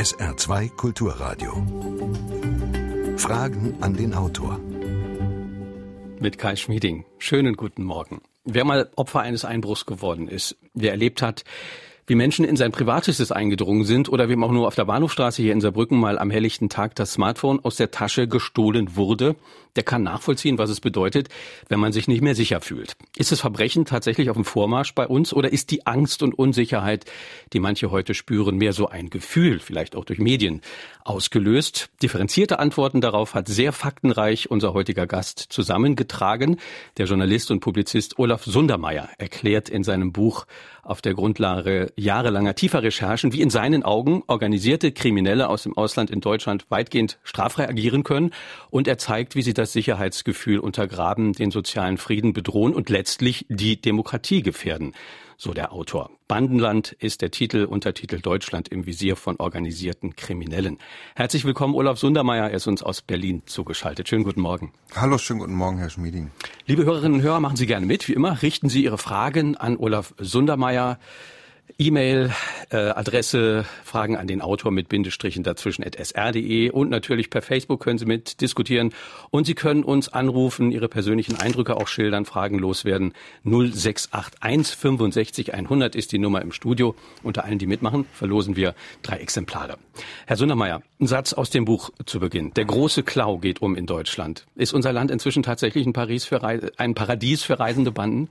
[0.00, 1.52] SR2 Kulturradio.
[3.18, 4.58] Fragen an den Autor.
[6.18, 7.04] Mit Kai Schmieding.
[7.18, 8.22] Schönen guten Morgen.
[8.44, 11.44] Wer mal Opfer eines Einbruchs geworden ist, wer erlebt hat,
[12.10, 15.52] wie Menschen in sein Privates eingedrungen sind oder wem auch nur auf der Bahnhofstraße hier
[15.52, 19.36] in Saarbrücken mal am helllichten Tag das Smartphone aus der Tasche gestohlen wurde,
[19.76, 21.28] der kann nachvollziehen, was es bedeutet,
[21.68, 22.96] wenn man sich nicht mehr sicher fühlt.
[23.16, 27.04] Ist das Verbrechen tatsächlich auf dem Vormarsch bei uns oder ist die Angst und Unsicherheit,
[27.52, 30.62] die manche heute spüren, mehr so ein Gefühl, vielleicht auch durch Medien,
[31.04, 31.90] ausgelöst?
[32.02, 36.56] Differenzierte Antworten darauf hat sehr faktenreich unser heutiger Gast zusammengetragen.
[36.96, 40.46] Der Journalist und Publizist Olaf Sundermeier erklärt in seinem Buch
[40.90, 46.10] auf der Grundlage jahrelanger tiefer Recherchen, wie in seinen Augen organisierte Kriminelle aus dem Ausland
[46.10, 48.32] in Deutschland weitgehend straffrei agieren können.
[48.70, 53.80] Und er zeigt, wie sie das Sicherheitsgefühl untergraben, den sozialen Frieden bedrohen und letztlich die
[53.80, 54.92] Demokratie gefährden
[55.40, 56.10] so der Autor.
[56.28, 60.76] Bandenland ist der Titel, Untertitel Deutschland im Visier von organisierten Kriminellen.
[61.16, 62.50] Herzlich willkommen, Olaf Sundermeier.
[62.50, 64.06] Er ist uns aus Berlin zugeschaltet.
[64.06, 64.72] Schönen guten Morgen.
[64.94, 66.30] Hallo, schönen guten Morgen, Herr Schmieding.
[66.66, 68.06] Liebe Hörerinnen und Hörer, machen Sie gerne mit.
[68.06, 70.98] Wie immer, richten Sie Ihre Fragen an Olaf Sundermeier.
[71.78, 72.32] E-Mail,
[72.70, 77.80] äh, Adresse, Fragen an den Autor mit Bindestrichen dazwischen at sr.de und natürlich per Facebook
[77.80, 78.92] können Sie mit diskutieren
[79.30, 83.12] und Sie können uns anrufen, Ihre persönlichen Eindrücke auch schildern, Fragen loswerden.
[83.44, 86.94] 0681 65 100 ist die Nummer im Studio.
[87.22, 89.76] Unter allen, die mitmachen, verlosen wir drei Exemplare.
[90.26, 92.52] Herr Sundermeier, ein Satz aus dem Buch zu Beginn.
[92.54, 94.46] Der große Klau geht um in Deutschland.
[94.54, 98.28] Ist unser Land inzwischen tatsächlich ein, Paris für ein Paradies für reisende Banden?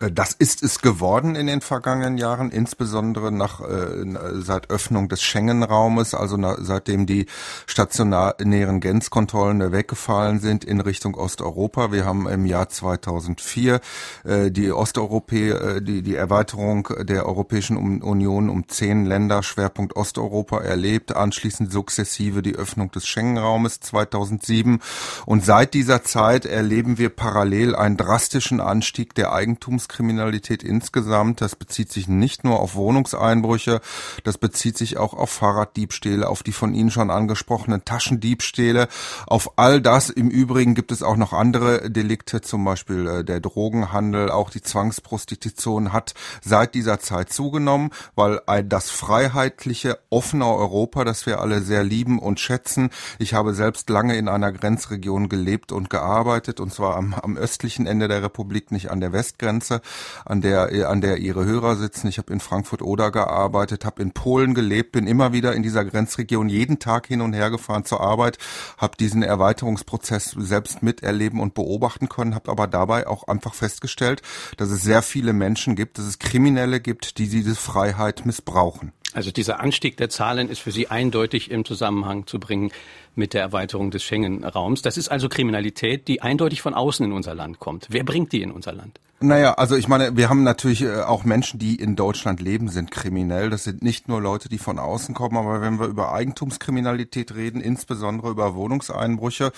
[0.00, 4.04] Äh, das ist es geworden in den vergangenen Jahren, insbesondere nach äh,
[4.40, 7.26] seit Öffnung des Schengen-Raumes, also na, seitdem die
[7.66, 11.92] stationären Grenzkontrollen weggefallen sind in Richtung Osteuropa.
[11.92, 13.80] Wir haben im Jahr 2004
[14.24, 20.60] äh, die Osteuropä äh, die die Erweiterung der Europäischen Union um zehn Länder Schwerpunkt Osteuropa
[20.60, 24.80] erlebt, anschließend sukzessive die Öffnung des Schengen-Raumes 2007
[25.26, 31.40] und seit dieser Zeit erleben wir parallel einen drastischen Anstieg der Eigentums Kriminalität insgesamt.
[31.40, 33.80] Das bezieht sich nicht nur auf Wohnungseinbrüche,
[34.24, 38.88] das bezieht sich auch auf Fahrraddiebstähle, auf die von Ihnen schon angesprochenen Taschendiebstähle.
[39.26, 43.40] Auf all das im Übrigen gibt es auch noch andere Delikte, zum Beispiel äh, der
[43.40, 51.26] Drogenhandel, auch die Zwangsprostitution hat seit dieser Zeit zugenommen, weil das freiheitliche, offene Europa, das
[51.26, 52.90] wir alle sehr lieben und schätzen.
[53.18, 57.86] Ich habe selbst lange in einer Grenzregion gelebt und gearbeitet, und zwar am, am östlichen
[57.86, 59.79] Ende der Republik, nicht an der Westgrenze
[60.24, 62.08] an der, an der ihre Hörer sitzen.
[62.08, 66.48] Ich habe in Frankfurt-Oder gearbeitet, habe in Polen gelebt, bin immer wieder in dieser Grenzregion
[66.48, 68.38] jeden Tag hin und her gefahren zur Arbeit,
[68.78, 74.22] habe diesen Erweiterungsprozess selbst miterleben und beobachten können, habe aber dabei auch einfach festgestellt,
[74.56, 78.92] dass es sehr viele Menschen gibt, dass es Kriminelle gibt, die diese Freiheit missbrauchen.
[79.12, 82.70] Also dieser Anstieg der Zahlen ist für Sie eindeutig im Zusammenhang zu bringen
[83.16, 84.82] mit der Erweiterung des Schengen-Raums.
[84.82, 87.86] Das ist also Kriminalität, die eindeutig von außen in unser Land kommt.
[87.90, 89.00] Wer bringt die in unser Land?
[89.22, 92.90] Naja, also ich meine, wir haben natürlich äh, auch Menschen, die in Deutschland leben, sind
[92.90, 93.50] kriminell.
[93.50, 97.60] Das sind nicht nur Leute, die von außen kommen, aber wenn wir über Eigentumskriminalität reden,
[97.60, 99.52] insbesondere über Wohnungseinbrüche,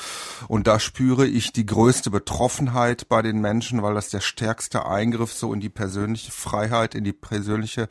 [0.49, 5.33] und da spüre ich die größte Betroffenheit bei den Menschen, weil das der stärkste Eingriff
[5.33, 7.89] so in die persönliche Freiheit, in die persönliche,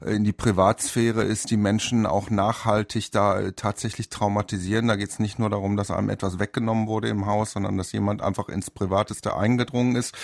[0.00, 4.88] äh, in die Privatsphäre ist, die Menschen auch nachhaltig da äh, tatsächlich traumatisieren.
[4.88, 7.92] Da geht es nicht nur darum, dass einem etwas weggenommen wurde im Haus, sondern dass
[7.92, 10.14] jemand einfach ins Privateste eingedrungen ist.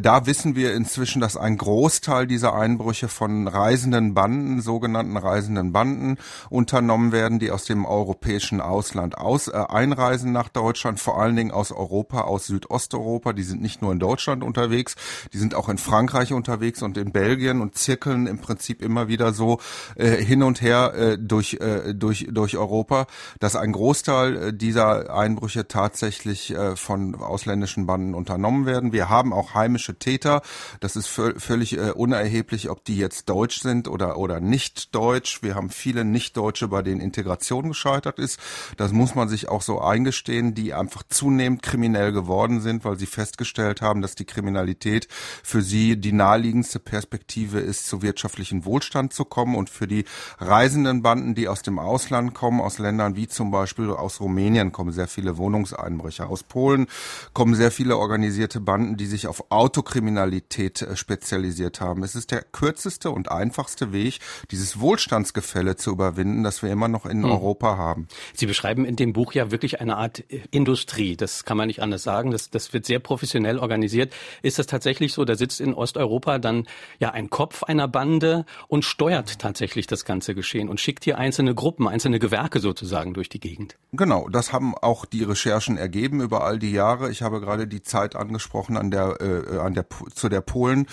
[0.00, 6.18] Da wissen wir inzwischen, dass ein Großteil dieser Einbrüche von reisenden Banden, sogenannten reisenden Banden,
[6.50, 11.50] unternommen werden, die aus dem europäischen Ausland aus, äh, einreisen nach Deutschland, vor allen Dingen
[11.50, 13.32] aus Europa, aus Südosteuropa.
[13.32, 14.94] Die sind nicht nur in Deutschland unterwegs,
[15.32, 19.32] die sind auch in Frankreich unterwegs und in Belgien und zirkeln im Prinzip immer wieder
[19.32, 19.58] so
[19.96, 23.08] äh, hin und her äh, durch, äh, durch, durch Europa,
[23.40, 28.92] dass ein Großteil äh, dieser Einbrüche tatsächlich äh, von ausländischen Banden unternommen werden.
[28.92, 30.42] Wir haben auch heimische Täter, Täter.
[30.80, 35.42] Das ist völlig äh, unerheblich, ob die jetzt deutsch sind oder, oder nicht deutsch.
[35.42, 38.38] Wir haben viele Nicht-Deutsche, bei denen Integration gescheitert ist.
[38.76, 43.06] Das muss man sich auch so eingestehen, die einfach zunehmend kriminell geworden sind, weil sie
[43.06, 45.08] festgestellt haben, dass die Kriminalität
[45.42, 50.04] für sie die naheliegendste Perspektive ist, zu wirtschaftlichen Wohlstand zu kommen und für die
[50.38, 54.92] reisenden Banden, die aus dem Ausland kommen, aus Ländern wie zum Beispiel aus Rumänien kommen
[54.92, 56.86] sehr viele Wohnungseinbrecher, aus Polen
[57.32, 62.02] kommen sehr viele organisierte Banden, die sich auf Autokriminalität Kriminalität äh, spezialisiert haben.
[62.02, 64.18] Es ist der kürzeste und einfachste Weg,
[64.50, 67.30] dieses Wohlstandsgefälle zu überwinden, das wir immer noch in hm.
[67.30, 68.08] Europa haben.
[68.34, 71.16] Sie beschreiben in dem Buch ja wirklich eine Art äh, Industrie.
[71.16, 72.32] Das kann man nicht anders sagen.
[72.32, 74.12] Das, das wird sehr professionell organisiert.
[74.42, 75.24] Ist das tatsächlich so?
[75.24, 76.66] Da sitzt in Osteuropa dann
[76.98, 81.54] ja ein Kopf einer Bande und steuert tatsächlich das ganze Geschehen und schickt hier einzelne
[81.54, 83.76] Gruppen, einzelne Gewerke sozusagen durch die Gegend.
[83.92, 87.10] Genau, das haben auch die Recherchen ergeben über all die Jahre.
[87.10, 89.84] Ich habe gerade die Zeit angesprochen, an der, äh, an der
[90.14, 90.86] zu der Polen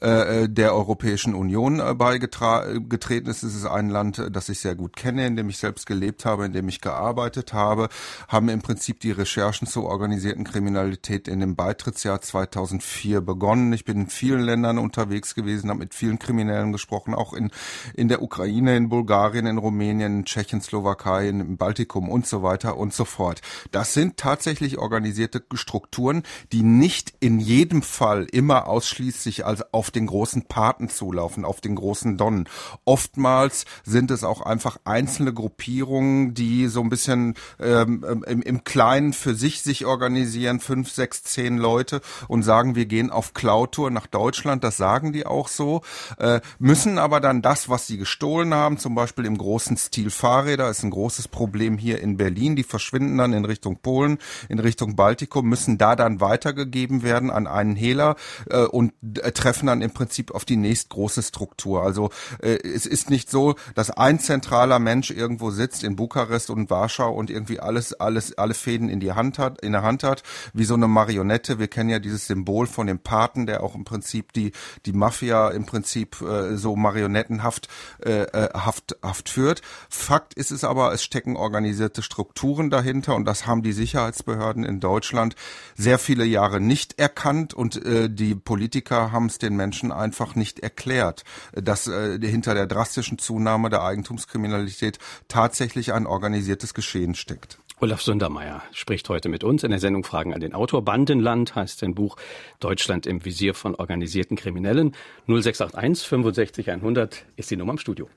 [0.00, 3.42] äh, der Europäischen Union äh, beigetreten ist.
[3.42, 6.46] Es ist ein Land, das ich sehr gut kenne, in dem ich selbst gelebt habe,
[6.46, 7.88] in dem ich gearbeitet habe,
[8.28, 13.72] haben im Prinzip die Recherchen zur organisierten Kriminalität in dem Beitrittsjahr 2004 begonnen.
[13.72, 17.50] Ich bin in vielen Ländern unterwegs gewesen, habe mit vielen Kriminellen gesprochen, auch in,
[17.94, 22.76] in der Ukraine, in Bulgarien, in Rumänien, in Tschechien, Slowakei, im Baltikum und so weiter
[22.76, 23.40] und so fort.
[23.70, 26.22] Das sind tatsächlich organisierte Strukturen,
[26.52, 31.74] die nicht in jedem Fall immer ausschließlich als auf den großen Paten zulaufen, auf den
[31.74, 32.48] großen Donnen.
[32.84, 39.12] Oftmals sind es auch einfach einzelne Gruppierungen, die so ein bisschen ähm, im, im Kleinen
[39.12, 44.06] für sich sich organisieren, fünf, sechs, zehn Leute und sagen, wir gehen auf Klautour nach
[44.06, 44.64] Deutschland.
[44.64, 45.82] Das sagen die auch so,
[46.18, 50.70] äh, müssen aber dann das, was sie gestohlen haben, zum Beispiel im großen Stil Fahrräder,
[50.70, 52.56] ist ein großes Problem hier in Berlin.
[52.56, 54.18] Die verschwinden dann in Richtung Polen,
[54.48, 58.16] in Richtung Baltikum, müssen da dann weitergegeben werden an einen Hehler
[58.48, 61.82] äh, und äh, treffen dann im Prinzip auf die nächstgroße Struktur.
[61.82, 62.10] Also
[62.40, 67.12] äh, es ist nicht so, dass ein zentraler Mensch irgendwo sitzt in Bukarest und Warschau
[67.12, 70.22] und irgendwie alles, alles, alle Fäden in die Hand hat, in der Hand hat,
[70.54, 71.58] wie so eine Marionette.
[71.58, 74.52] Wir kennen ja dieses Symbol von dem Paten, der auch im Prinzip die,
[74.86, 77.68] die Mafia im Prinzip äh, so marionettenhaft
[78.04, 79.62] äh, äh haft, haft führt.
[79.88, 84.80] Fakt ist es aber, es stecken organisierte Strukturen dahinter und das haben die Sicherheitsbehörden in
[84.80, 85.34] Deutschland
[85.76, 90.60] sehr viele Jahre nicht erkannt und äh, die Politiker haben es den Menschen einfach nicht
[90.60, 97.58] erklärt, dass äh, hinter der drastischen Zunahme der Eigentumskriminalität tatsächlich ein organisiertes Geschehen steckt.
[97.80, 100.84] Olaf Sundermeier spricht heute mit uns in der Sendung Fragen an den Autor.
[100.84, 102.16] Bandenland heißt sein Buch
[102.60, 104.92] Deutschland im Visier von organisierten Kriminellen.
[105.26, 108.10] 0681 65 100 ist die Nummer im Studio.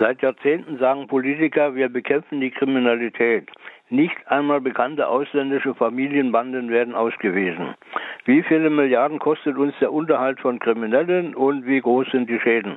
[0.00, 3.50] Seit Jahrzehnten sagen Politiker, wir bekämpfen die Kriminalität.
[3.90, 7.74] Nicht einmal bekannte ausländische Familienbanden werden ausgewiesen.
[8.28, 12.76] Wie viele Milliarden kostet uns der Unterhalt von Kriminellen und wie groß sind die Schäden?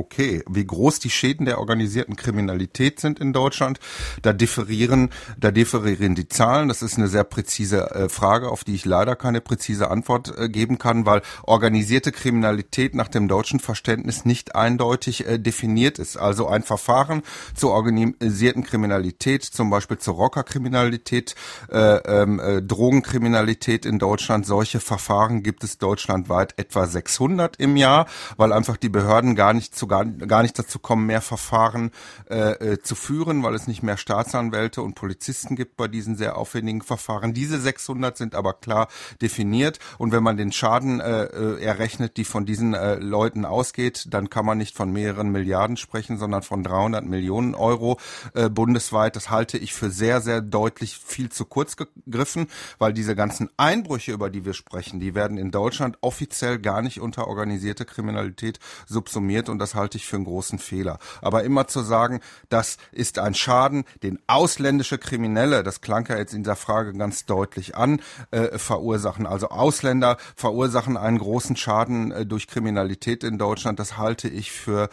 [0.00, 3.78] Okay, wie groß die Schäden der organisierten Kriminalität sind in Deutschland.
[4.22, 6.68] Da differieren, da differieren die Zahlen.
[6.68, 10.48] Das ist eine sehr präzise äh, Frage, auf die ich leider keine präzise Antwort äh,
[10.48, 16.16] geben kann, weil organisierte Kriminalität nach dem deutschen Verständnis nicht eindeutig äh, definiert ist.
[16.16, 17.22] Also ein Verfahren
[17.54, 21.34] zur organisierten Kriminalität, zum Beispiel zur Rockerkriminalität,
[21.70, 24.46] äh, ähm, äh, Drogenkriminalität in Deutschland.
[24.46, 28.06] Solche Verfahren gibt es deutschlandweit etwa 600 im Jahr,
[28.38, 31.90] weil einfach die Behörden gar nicht zu gar, gar nicht dazu kommen, mehr Verfahren
[32.30, 36.38] äh, äh, zu führen, weil es nicht mehr Staatsanwälte und Polizisten gibt bei diesen sehr
[36.38, 37.34] aufwendigen Verfahren.
[37.34, 38.88] Diese 600 sind aber klar
[39.20, 44.06] definiert und wenn man den Schaden äh, äh, errechnet, die von diesen äh, Leuten ausgeht,
[44.10, 47.98] dann kann man nicht von mehreren Milliarden sprechen, sondern von 300 Millionen Euro
[48.34, 49.16] äh, bundesweit.
[49.16, 52.46] Das halte ich für sehr, sehr deutlich viel zu kurz gegriffen,
[52.78, 57.00] weil diese ganzen Einbrüche, über die wir sprechen, die werden in Deutschland offiziell gar nicht
[57.00, 60.98] unter organisierte Kriminalität subsumiert und das halte ich für einen großen Fehler.
[61.22, 66.34] Aber immer zu sagen, das ist ein Schaden, den ausländische Kriminelle, das klang ja jetzt
[66.34, 68.00] in der Frage ganz deutlich an,
[68.30, 69.26] äh, verursachen.
[69.26, 73.78] Also Ausländer verursachen einen großen Schaden äh, durch Kriminalität in Deutschland.
[73.78, 74.88] Das halte ich für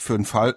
[0.00, 0.54] für einen, Fall,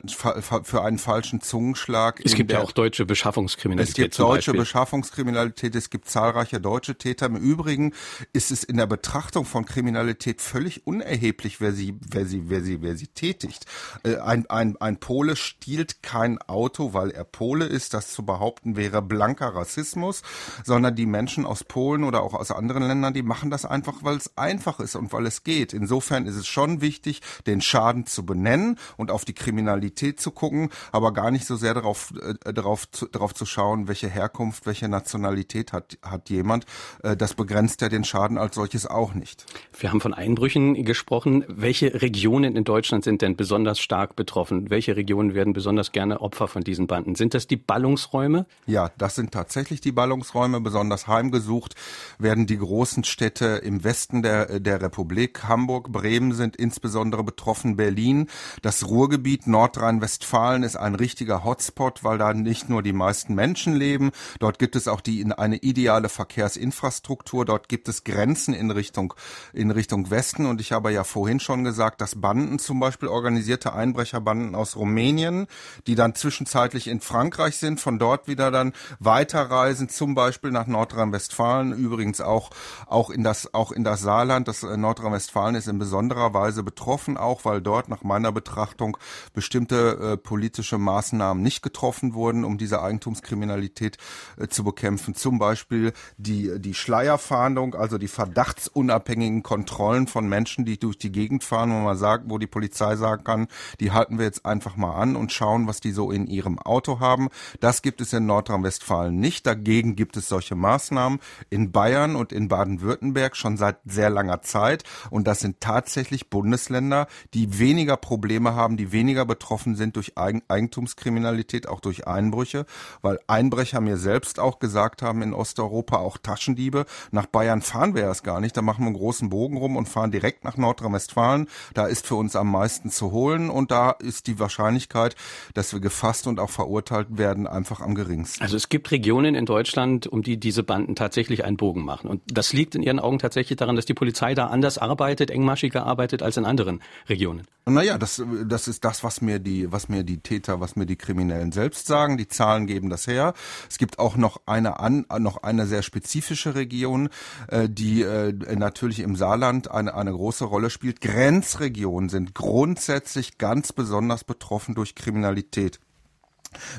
[0.64, 2.22] für einen falschen Zungenschlag.
[2.24, 3.90] Es gibt ja auch deutsche Beschaffungskriminalität.
[3.90, 4.54] Es gibt deutsche.
[4.54, 7.26] Beschaffungskriminalität, es gibt zahlreiche deutsche Täter.
[7.26, 7.94] Im Übrigen
[8.32, 12.82] ist es in der Betrachtung von Kriminalität völlig unerheblich, wer sie, wer sie, wer sie,
[12.82, 13.66] wer sie tätigt.
[14.04, 17.94] Äh, ein, ein, ein Pole stiehlt kein Auto, weil er Pole ist.
[17.94, 20.22] Das zu behaupten wäre blanker Rassismus,
[20.64, 24.16] sondern die Menschen aus Polen oder auch aus anderen Ländern, die machen das einfach, weil
[24.16, 25.74] es einfach ist und weil es geht.
[25.74, 30.32] Insofern ist es schon wichtig, den Schaden zu benennen und auf die die Kriminalität zu
[30.32, 34.66] gucken, aber gar nicht so sehr darauf, äh, darauf, zu, darauf zu schauen, welche Herkunft,
[34.66, 36.66] welche Nationalität hat, hat jemand.
[37.04, 39.46] Äh, das begrenzt ja den Schaden als solches auch nicht.
[39.78, 41.44] Wir haben von Einbrüchen gesprochen.
[41.48, 44.70] Welche Regionen in Deutschland sind denn besonders stark betroffen?
[44.70, 47.16] Welche Regionen werden besonders gerne Opfer von diesen Banden?
[47.16, 48.46] Sind das die Ballungsräume?
[48.68, 50.62] Ja, das sind tatsächlich die Ballungsräume.
[50.62, 51.76] Besonders heimgesucht
[52.20, 55.44] werden die großen Städte im Westen der, der Republik.
[55.46, 57.76] Hamburg, Bremen sind insbesondere betroffen.
[57.76, 58.28] Berlin,
[58.62, 64.12] das Ruhrgebiet, Nordrhein-Westfalen ist ein richtiger Hotspot, weil da nicht nur die meisten Menschen leben.
[64.40, 67.46] Dort gibt es auch die eine ideale Verkehrsinfrastruktur.
[67.46, 69.14] Dort gibt es Grenzen in Richtung,
[69.54, 70.46] in Richtung Westen.
[70.46, 75.48] Und ich habe ja vorhin schon gesagt, dass Banden zum Beispiel organisierte Einbrecherbanden aus Rumänien,
[75.88, 81.74] die dann zwischenzeitlich in Frankreich sind, von dort wieder dann weiterreisen, zum Beispiel nach Nordrhein-Westfalen,
[81.74, 82.50] übrigens auch,
[82.88, 84.48] auch in das, auch in das Saarland.
[84.48, 88.98] Das äh, Nordrhein-Westfalen ist in besonderer Weise betroffen, auch weil dort nach meiner Betrachtung
[89.34, 93.98] bestimmte äh, politische Maßnahmen nicht getroffen wurden, um diese Eigentumskriminalität
[94.38, 95.16] äh, zu bekämpfen.
[95.16, 101.44] Zum Beispiel die, die Schleierfahndung, also die verdachtsunabhängigen Kontrollen von Menschen, die durch die Gegend
[101.44, 103.48] fahren, wo man sagt, wo die Polizei sagen kann,
[103.80, 107.00] die halten wir jetzt einfach mal an und schauen, was die so in ihrem Auto
[107.00, 107.30] haben.
[107.60, 109.46] Das gibt es in Nordrhein-Westfalen nicht.
[109.46, 114.84] Dagegen gibt es solche Maßnahmen in Bayern und in Baden-Württemberg schon seit sehr langer Zeit.
[115.10, 121.68] Und das sind tatsächlich Bundesländer, die weniger Probleme haben, die weniger betroffen sind durch Eigentumskriminalität,
[121.68, 122.66] auch durch Einbrüche,
[123.02, 126.86] weil Einbrecher mir selbst auch gesagt haben in Osteuropa, auch Taschendiebe.
[127.12, 128.56] Nach Bayern fahren wir erst gar nicht.
[128.56, 131.48] Da machen wir einen großen Bogen rum und fahren direkt nach Nordrhein-Westfalen.
[131.74, 135.16] Da ist für uns am meisten zu holen und da ist die Wahrscheinlichkeit,
[135.54, 138.42] dass wir gefasst und auch verurteilt werden, einfach am geringsten.
[138.42, 142.10] Also es gibt Regionen in Deutschland, um die diese Banden tatsächlich einen Bogen machen.
[142.10, 145.86] Und das liegt in Ihren Augen tatsächlich daran, dass die Polizei da anders arbeitet, engmaschiger
[145.86, 147.44] arbeitet als in anderen Regionen.
[147.66, 150.96] Naja, das, das ist das, was mir die, was mir die Täter, was mir die
[150.96, 152.18] Kriminellen selbst sagen.
[152.18, 153.34] Die Zahlen geben das her.
[153.70, 157.10] Es gibt auch noch eine an, noch eine sehr spezifische Region,
[157.48, 161.02] äh, die äh, natürlich im Saarland eine, eine große Rolle spielt.
[161.02, 165.80] Grenzregionen sind grundsätzlich ganz besonders betroffen durch Kriminalität.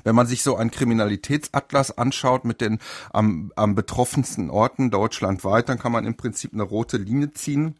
[0.04, 2.78] Wenn man sich so einen Kriminalitätsatlas anschaut mit den
[3.12, 7.76] am, am betroffensten Orten deutschlandweit, dann kann man im Prinzip eine rote Linie ziehen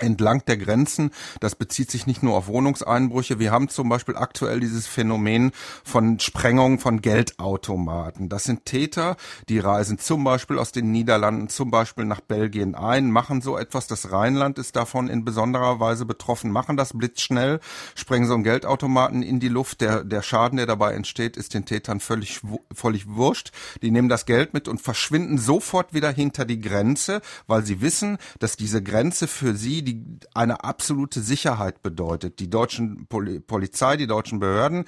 [0.00, 1.10] entlang der Grenzen.
[1.40, 3.38] Das bezieht sich nicht nur auf Wohnungseinbrüche.
[3.38, 5.52] Wir haben zum Beispiel aktuell dieses Phänomen
[5.84, 8.28] von Sprengung von Geldautomaten.
[8.28, 9.16] Das sind Täter,
[9.48, 13.86] die reisen zum Beispiel aus den Niederlanden, zum Beispiel nach Belgien ein, machen so etwas.
[13.86, 17.60] Das Rheinland ist davon in besonderer Weise betroffen, machen das blitzschnell,
[17.94, 19.80] sprengen so einen Geldautomaten in die Luft.
[19.80, 22.40] Der, der Schaden, der dabei entsteht, ist den Tätern völlig,
[22.72, 23.52] völlig wurscht.
[23.82, 28.18] Die nehmen das Geld mit und verschwinden sofort wieder hinter die Grenze, weil sie wissen,
[28.38, 30.04] dass diese Grenze für sie die
[30.34, 32.38] eine absolute Sicherheit bedeutet.
[32.38, 34.84] Die deutschen Poli Polizei, die deutschen Behörden,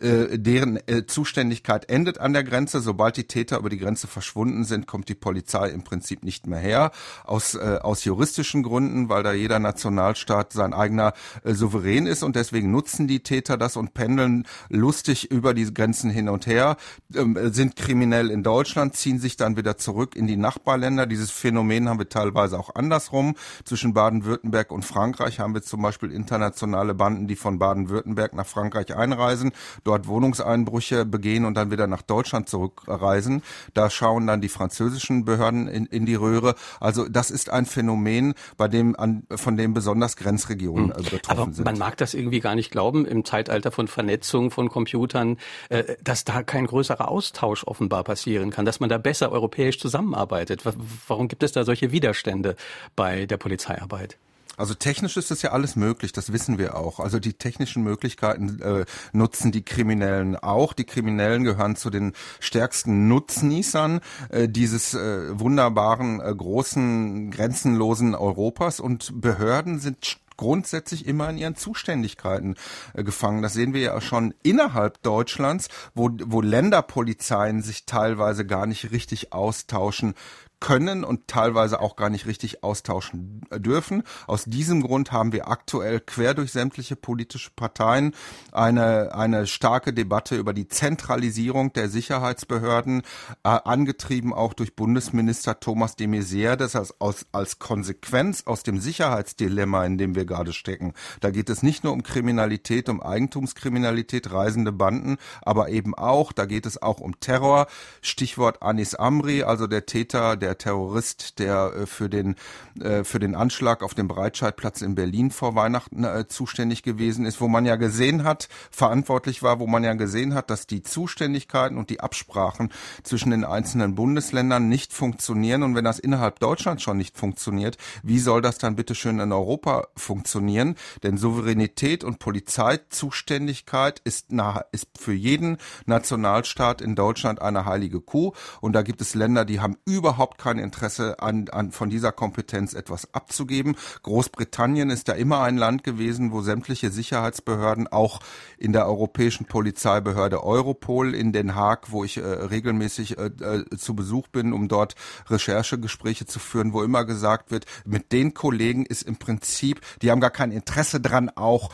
[0.00, 2.80] äh, deren äh, Zuständigkeit endet an der Grenze.
[2.80, 6.58] Sobald die Täter über die Grenze verschwunden sind, kommt die Polizei im Prinzip nicht mehr
[6.58, 6.90] her.
[7.24, 11.12] Aus, äh, aus juristischen Gründen, weil da jeder Nationalstaat sein eigener
[11.44, 16.10] äh, Souverän ist und deswegen nutzen die Täter das und pendeln lustig über die Grenzen
[16.10, 16.76] hin und her,
[17.14, 21.06] ähm, sind kriminell in Deutschland, ziehen sich dann wieder zurück in die Nachbarländer.
[21.06, 23.34] Dieses Phänomen haben wir teilweise auch andersrum
[23.64, 28.46] zwischen Baden-Württemberg Baden-Württemberg und Frankreich haben wir zum Beispiel internationale Banden, die von Baden-Württemberg nach
[28.46, 29.52] Frankreich einreisen,
[29.84, 33.42] dort Wohnungseinbrüche begehen und dann wieder nach Deutschland zurückreisen.
[33.74, 36.54] Da schauen dann die französischen Behörden in, in die Röhre.
[36.80, 41.04] Also das ist ein Phänomen, bei dem an, von dem besonders Grenzregionen hm.
[41.04, 41.64] betroffen Aber sind.
[41.64, 45.36] Man mag das irgendwie gar nicht glauben im Zeitalter von Vernetzung von Computern,
[45.68, 50.62] äh, dass da kein größerer Austausch offenbar passieren kann, dass man da besser europäisch zusammenarbeitet.
[51.06, 52.56] Warum gibt es da solche Widerstände
[52.96, 54.18] bei der Polizeiarbeit?
[54.56, 57.00] Also technisch ist das ja alles möglich, das wissen wir auch.
[57.00, 60.72] Also die technischen Möglichkeiten äh, nutzen die Kriminellen auch.
[60.72, 68.80] Die Kriminellen gehören zu den stärksten Nutznießern äh, dieses äh, wunderbaren, äh, großen, grenzenlosen Europas
[68.80, 72.56] und Behörden sind grundsätzlich immer in ihren Zuständigkeiten
[72.94, 73.42] äh, gefangen.
[73.42, 79.32] Das sehen wir ja schon innerhalb Deutschlands, wo, wo Länderpolizeien sich teilweise gar nicht richtig
[79.32, 80.14] austauschen
[80.62, 84.04] können und teilweise auch gar nicht richtig austauschen dürfen.
[84.28, 88.14] Aus diesem Grund haben wir aktuell quer durch sämtliche politische Parteien
[88.52, 93.02] eine, eine starke Debatte über die Zentralisierung der Sicherheitsbehörden,
[93.42, 98.78] äh, angetrieben auch durch Bundesminister Thomas de Maizière, das heißt aus, als Konsequenz aus dem
[98.78, 100.94] Sicherheitsdilemma, in dem wir gerade stecken.
[101.18, 106.44] Da geht es nicht nur um Kriminalität, um Eigentumskriminalität, reisende Banden, aber eben auch, da
[106.44, 107.66] geht es auch um Terror.
[108.00, 112.36] Stichwort Anis Amri, also der Täter, der der Terrorist, der äh, für den
[112.80, 117.40] äh, für den Anschlag auf dem Breitscheidplatz in Berlin vor Weihnachten äh, zuständig gewesen ist,
[117.40, 121.78] wo man ja gesehen hat, verantwortlich war, wo man ja gesehen hat, dass die Zuständigkeiten
[121.78, 122.70] und die Absprachen
[123.02, 125.62] zwischen den einzelnen Bundesländern nicht funktionieren.
[125.62, 129.32] Und wenn das innerhalb Deutschlands schon nicht funktioniert, wie soll das dann bitte schön in
[129.32, 130.76] Europa funktionieren?
[131.02, 135.56] Denn Souveränität und Polizeizuständigkeit ist, na, ist für jeden
[135.86, 138.32] Nationalstaat in Deutschland eine heilige Kuh.
[138.60, 142.74] Und da gibt es Länder, die haben überhaupt kein Interesse an, an von dieser Kompetenz
[142.74, 143.76] etwas abzugeben.
[144.02, 148.20] Großbritannien ist da immer ein Land gewesen, wo sämtliche Sicherheitsbehörden auch
[148.58, 153.94] in der europäischen Polizeibehörde Europol in Den Haag, wo ich äh, regelmäßig äh, äh, zu
[153.94, 154.96] Besuch bin, um dort
[155.28, 160.20] Recherchegespräche zu führen, wo immer gesagt wird, mit den Kollegen ist im Prinzip, die haben
[160.20, 161.70] gar kein Interesse dran, auch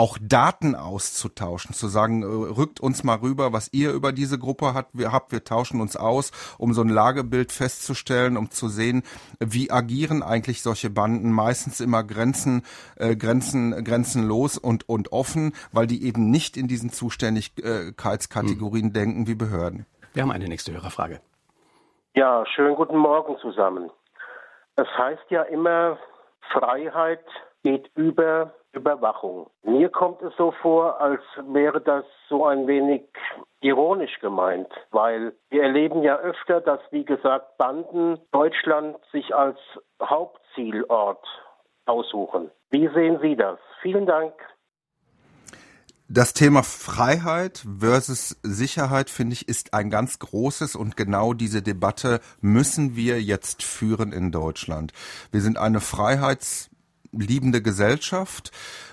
[0.00, 4.72] auch Daten auszutauschen, zu sagen, äh, rückt uns mal rüber, was ihr über diese Gruppe
[4.72, 9.02] habt, wir habt, wir tauschen uns aus, um so ein Lagebild festzustellen, um zu sehen,
[9.40, 12.62] wie agieren eigentlich solche Banden, meistens immer Grenzen,
[12.96, 18.92] äh, Grenzen, grenzenlos und, und offen, weil die eben nicht in diesen Zuständigkeitskategorien hm.
[18.94, 19.84] denken wie Behörden.
[20.14, 21.20] Wir haben eine nächste Hörerfrage.
[22.14, 23.90] Ja, schönen guten Morgen zusammen.
[24.76, 25.98] Es heißt ja immer,
[26.50, 27.26] Freiheit
[27.62, 29.50] geht über Überwachung.
[29.62, 31.20] Mir kommt es so vor, als
[31.52, 33.02] wäre das so ein wenig
[33.60, 39.58] ironisch gemeint, weil wir erleben ja öfter, dass, wie gesagt, Banden Deutschland sich als
[40.02, 41.24] Hauptzielort
[41.86, 42.50] aussuchen.
[42.70, 43.58] Wie sehen Sie das?
[43.82, 44.32] Vielen Dank.
[46.12, 52.18] Das Thema Freiheit versus Sicherheit, finde ich, ist ein ganz großes und genau diese Debatte
[52.40, 54.92] müssen wir jetzt führen in Deutschland.
[55.30, 56.69] Wir sind eine Freiheits-
[57.12, 58.50] liebende Gesellschaft.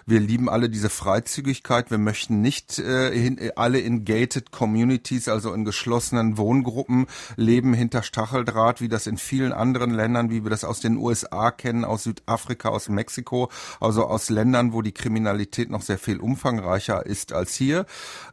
[0.10, 1.92] Wir lieben alle diese Freizügigkeit.
[1.92, 8.04] Wir möchten nicht äh, hin, alle in gated Communities, also in geschlossenen Wohngruppen leben hinter
[8.04, 12.04] Stacheldraht, wie das in vielen anderen Ländern, wie wir das aus den USA kennen, aus
[12.04, 17.56] Südafrika, aus Mexiko, also aus Ländern, wo die Kriminalität noch sehr viel umfangreicher ist als
[17.56, 17.86] hier.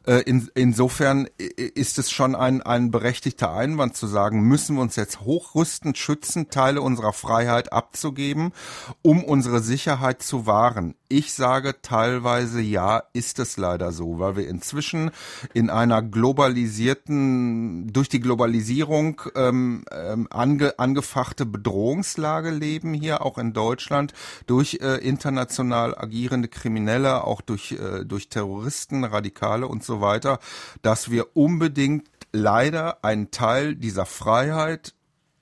[0.07, 4.95] Äh, in, insofern ist es schon ein, ein berechtigter Einwand zu sagen, müssen wir uns
[4.95, 8.53] jetzt hochrüsten, schützen, Teile unserer Freiheit abzugeben,
[9.03, 10.95] um unsere Sicherheit zu wahren.
[11.09, 15.11] Ich sage teilweise ja, ist es leider so, weil wir inzwischen
[15.53, 23.53] in einer globalisierten, durch die Globalisierung ähm, ähm, ange, angefachte Bedrohungslage leben hier, auch in
[23.53, 24.13] Deutschland,
[24.47, 30.39] durch äh, international agierende Kriminelle, auch durch, äh, durch Terroristen, Radikale und so weiter,
[30.83, 34.95] dass wir unbedingt leider einen Teil dieser Freiheit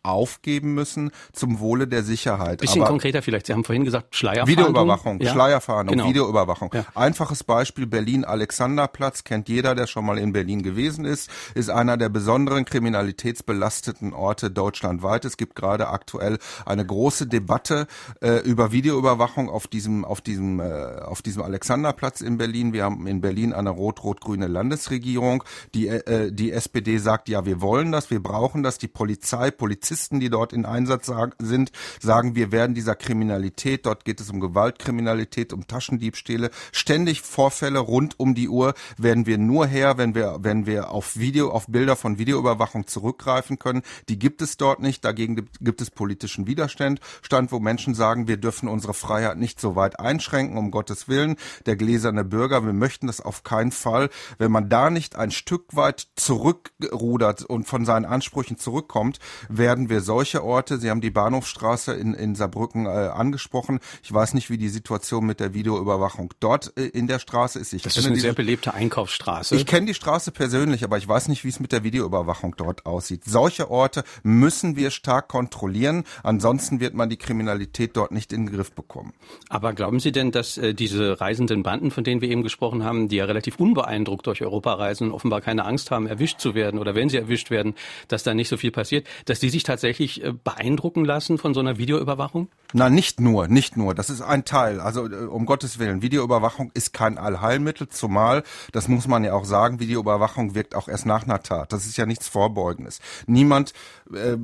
[0.02, 2.60] aufgeben müssen zum Wohle der Sicherheit.
[2.60, 3.46] Bisschen Aber konkreter vielleicht.
[3.46, 4.66] Sie haben vorhin gesagt Schleierfahndung.
[4.66, 5.32] Videoüberwachung, ja.
[5.32, 6.08] Schleierfahndung, genau.
[6.08, 6.70] Videoüberwachung.
[6.74, 6.84] Ja.
[6.94, 12.08] Einfaches Beispiel Berlin-Alexanderplatz kennt jeder, der schon mal in Berlin gewesen ist, ist einer der
[12.08, 15.24] besonderen kriminalitätsbelasteten Orte deutschlandweit.
[15.24, 17.86] Es gibt gerade aktuell eine große Debatte
[18.20, 22.72] äh, über Videoüberwachung auf diesem auf diesem äh, auf diesem Alexanderplatz in Berlin.
[22.72, 25.44] Wir haben in Berlin eine rot-rot-grüne Landesregierung.
[25.74, 28.78] Die äh, die SPD sagt ja, wir wollen das, wir brauchen das.
[28.78, 34.06] Die Polizei, Polizei Polizisten, die dort in Einsatz sind, sagen, wir werden dieser Kriminalität, dort
[34.06, 39.66] geht es um Gewaltkriminalität, um Taschendiebstähle, ständig Vorfälle rund um die Uhr werden wir nur
[39.66, 43.82] her, wenn wir, wenn wir auf Video, auf Bilder von Videoüberwachung zurückgreifen können.
[44.08, 45.04] Die gibt es dort nicht.
[45.04, 49.76] Dagegen gibt es politischen Widerstand, Stand, wo Menschen sagen, wir dürfen unsere Freiheit nicht so
[49.76, 51.36] weit einschränken, um Gottes Willen.
[51.66, 54.08] Der gläserne Bürger, wir möchten das auf keinen Fall.
[54.38, 59.18] Wenn man da nicht ein Stück weit zurückrudert und von seinen Ansprüchen zurückkommt,
[59.50, 63.80] werden werden wir solche Orte, Sie haben die Bahnhofstraße in, in Saarbrücken äh, angesprochen.
[64.02, 67.72] Ich weiß nicht, wie die Situation mit der Videoüberwachung dort äh, in der Straße ist.
[67.72, 69.56] Ich das ist eine sehr belebte Einkaufsstraße.
[69.56, 72.86] Ich kenne die Straße persönlich, aber ich weiß nicht, wie es mit der Videoüberwachung dort
[72.86, 73.22] aussieht.
[73.24, 78.54] Solche Orte müssen wir stark kontrollieren, ansonsten wird man die Kriminalität dort nicht in den
[78.54, 79.12] Griff bekommen.
[79.48, 83.08] Aber glauben Sie denn, dass äh, diese reisenden Banden, von denen wir eben gesprochen haben,
[83.08, 86.78] die ja relativ unbeeindruckt durch Europa reisen und offenbar keine Angst haben, erwischt zu werden
[86.78, 87.74] oder wenn sie erwischt werden,
[88.08, 91.60] dass da nicht so viel passiert, dass die sich tatsächlich äh, beeindrucken lassen von so
[91.60, 92.48] einer Videoüberwachung?
[92.74, 93.94] Na, nicht nur, nicht nur.
[93.94, 94.80] Das ist ein Teil.
[94.80, 99.46] Also äh, um Gottes Willen, Videoüberwachung ist kein Allheilmittel, zumal, das muss man ja auch
[99.46, 101.72] sagen, Videoüberwachung wirkt auch erst nach einer Tat.
[101.72, 103.00] Das ist ja nichts Vorbeugendes.
[103.26, 103.72] Niemand,
[104.12, 104.36] äh,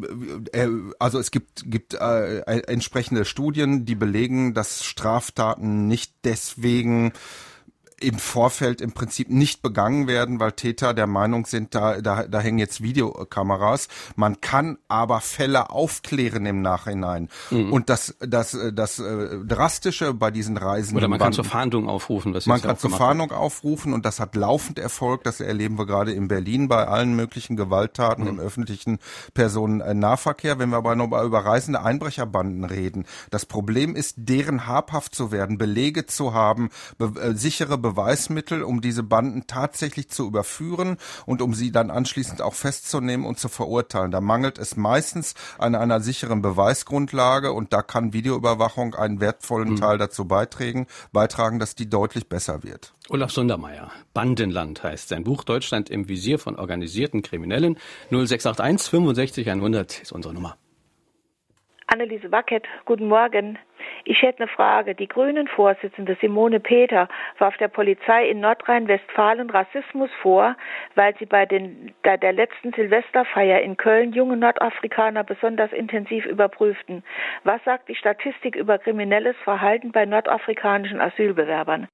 [0.53, 7.13] äh, also es gibt, gibt äh, entsprechende Studien, die belegen, dass Straftaten nicht deswegen
[8.01, 12.41] im Vorfeld im Prinzip nicht begangen werden, weil Täter der Meinung sind, da, da, da
[12.41, 13.89] hängen jetzt Videokameras.
[14.17, 17.29] Man kann aber Fälle aufklären im Nachhinein.
[17.51, 17.73] Mhm.
[17.73, 20.97] Und das, das, das äh, Drastische bei diesen Reisen.
[20.97, 22.33] Oder man kann zur Fahndung aufrufen.
[22.33, 25.25] Das man kann zur Fahndung aufrufen und das hat laufend Erfolg.
[25.25, 28.31] Das erleben wir gerade in Berlin bei allen möglichen Gewalttaten mhm.
[28.31, 28.99] im öffentlichen
[29.35, 30.59] Personennahverkehr.
[30.59, 35.59] Wenn wir aber noch über reisende Einbrecherbanden reden, das Problem ist, deren habhaft zu werden,
[35.59, 41.55] Belege zu haben, be äh, sichere Beweismittel, um diese Banden tatsächlich zu überführen und um
[41.55, 44.11] sie dann anschließend auch festzunehmen und zu verurteilen.
[44.11, 49.77] Da mangelt es meistens an einer sicheren Beweisgrundlage und da kann Videoüberwachung einen wertvollen mhm.
[49.77, 52.93] Teil dazu beitragen, beitragen, dass die deutlich besser wird.
[53.09, 57.79] Olaf Sundermeier, Bandenland heißt sein Buch Deutschland im Visier von organisierten Kriminellen.
[58.11, 60.59] 0681 65 100 ist unsere Nummer.
[61.91, 63.59] Anneliese Wackett, guten Morgen.
[64.05, 64.95] Ich hätte eine Frage.
[64.95, 70.55] Die Grünen-Vorsitzende Simone Peter warf der Polizei in Nordrhein-Westfalen Rassismus vor,
[70.97, 77.03] weil sie bei, den, bei der letzten Silvesterfeier in Köln junge Nordafrikaner besonders intensiv überprüften.
[77.45, 81.89] Was sagt die Statistik über kriminelles Verhalten bei nordafrikanischen Asylbewerbern?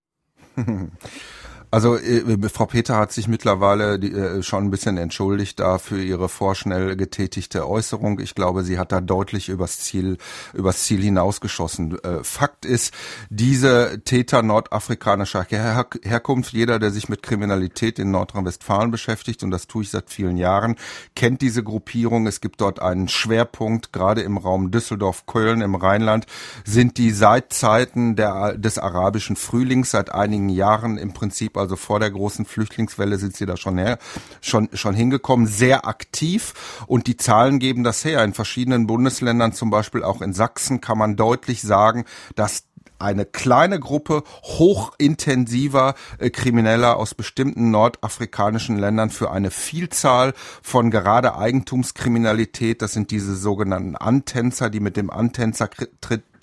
[1.75, 6.01] Also äh, Frau Peter hat sich mittlerweile die, äh, schon ein bisschen entschuldigt da für
[6.01, 8.21] ihre vorschnell getätigte Äußerung.
[8.21, 10.19] Ich glaube, sie hat da deutlich übers Ziel,
[10.53, 11.99] übers Ziel hinausgeschossen.
[11.99, 12.95] Äh, Fakt ist,
[13.29, 19.67] diese Täter nordafrikanischer Her Herkunft, jeder, der sich mit Kriminalität in Nordrhein-Westfalen beschäftigt, und das
[19.67, 20.77] tue ich seit vielen Jahren,
[21.17, 22.29] kennt diese Gruppierung.
[22.29, 26.27] Es gibt dort einen Schwerpunkt, gerade im Raum Düsseldorf-Köln im Rheinland,
[26.65, 31.99] sind die seit Zeiten der, des arabischen Frühlings, seit einigen Jahren im Prinzip also vor
[31.99, 33.99] der großen Flüchtlingswelle sind sie da schon her,
[34.41, 36.53] schon, schon hingekommen, sehr aktiv
[36.87, 38.23] und die Zahlen geben das her.
[38.23, 42.65] In verschiedenen Bundesländern, zum Beispiel auch in Sachsen, kann man deutlich sagen, dass
[42.99, 51.37] eine kleine Gruppe hochintensiver äh, Krimineller aus bestimmten nordafrikanischen Ländern für eine Vielzahl von gerade
[51.37, 55.69] Eigentumskriminalität, das sind diese sogenannten Antänzer, die mit dem Antänzer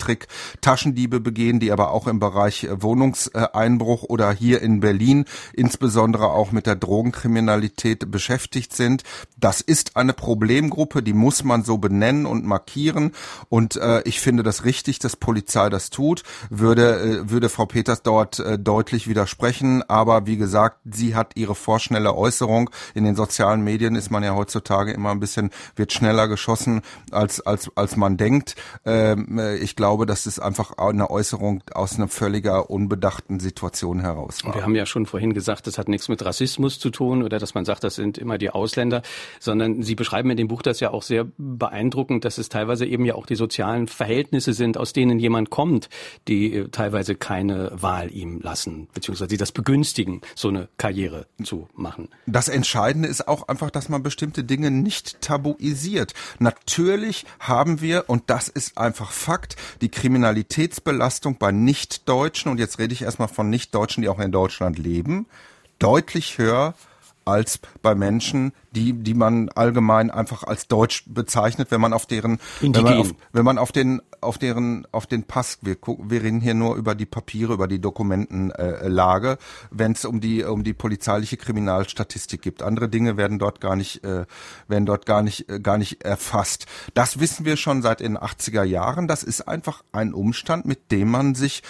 [0.02, 0.26] Trick
[0.60, 6.50] Taschendiebe begehen, die aber auch im Bereich äh, Wohnungseinbruch oder hier in Berlin insbesondere auch
[6.50, 9.04] mit der Drogenkriminalität beschäftigt sind.
[9.38, 13.12] Das ist eine Problemgruppe, die muss man so benennen und markieren.
[13.48, 16.22] Und äh, ich finde das richtig, dass Polizei das tut.
[16.50, 19.82] Würde, äh, würde Frau Peters dort äh, deutlich widersprechen.
[19.88, 22.70] Aber wie gesagt, sie hat ihre vorschnelle Äußerung.
[22.94, 27.40] In den sozialen Medien ist man ja heutzutage immer ein bisschen, wird schneller geschossen, als,
[27.40, 28.56] als, als man denkt.
[28.84, 34.00] Ähm, äh, ich glaube, glaube, dass es einfach eine Äußerung aus einer völliger unbedachten Situation
[34.00, 34.54] heraus war.
[34.54, 37.52] Wir haben ja schon vorhin gesagt, das hat nichts mit Rassismus zu tun oder dass
[37.52, 39.02] man sagt, das sind immer die Ausländer,
[39.38, 43.04] sondern Sie beschreiben in dem Buch das ja auch sehr beeindruckend, dass es teilweise eben
[43.04, 45.90] ja auch die sozialen Verhältnisse sind, aus denen jemand kommt,
[46.26, 51.68] die äh, teilweise keine Wahl ihm lassen, beziehungsweise die das begünstigen, so eine Karriere zu
[51.74, 52.08] machen.
[52.24, 56.14] Das Entscheidende ist auch einfach, dass man bestimmte Dinge nicht tabuisiert.
[56.38, 62.94] Natürlich haben wir, und das ist einfach Fakt, die Kriminalitätsbelastung bei Nichtdeutschen, und jetzt rede
[62.94, 65.26] ich erstmal von Nichtdeutschen, die auch in Deutschland leben,
[65.78, 66.74] deutlich höher
[67.24, 72.38] als bei Menschen, die, die man allgemein einfach als deutsch bezeichnet, wenn man auf deren,
[72.60, 76.22] wenn man auf, wenn man auf den, auf deren, auf den Pass, wir gucken, wir
[76.22, 79.36] reden hier nur über die Papiere, über die Dokumentenlage, äh,
[79.70, 82.62] wenn es um die, um die polizeiliche Kriminalstatistik gibt.
[82.62, 84.26] Andere Dinge werden dort gar nicht, äh,
[84.68, 86.66] werden dort gar nicht, äh, gar nicht erfasst.
[86.94, 89.08] Das wissen wir schon seit den 80er Jahren.
[89.08, 91.62] Das ist einfach ein Umstand, mit dem man sich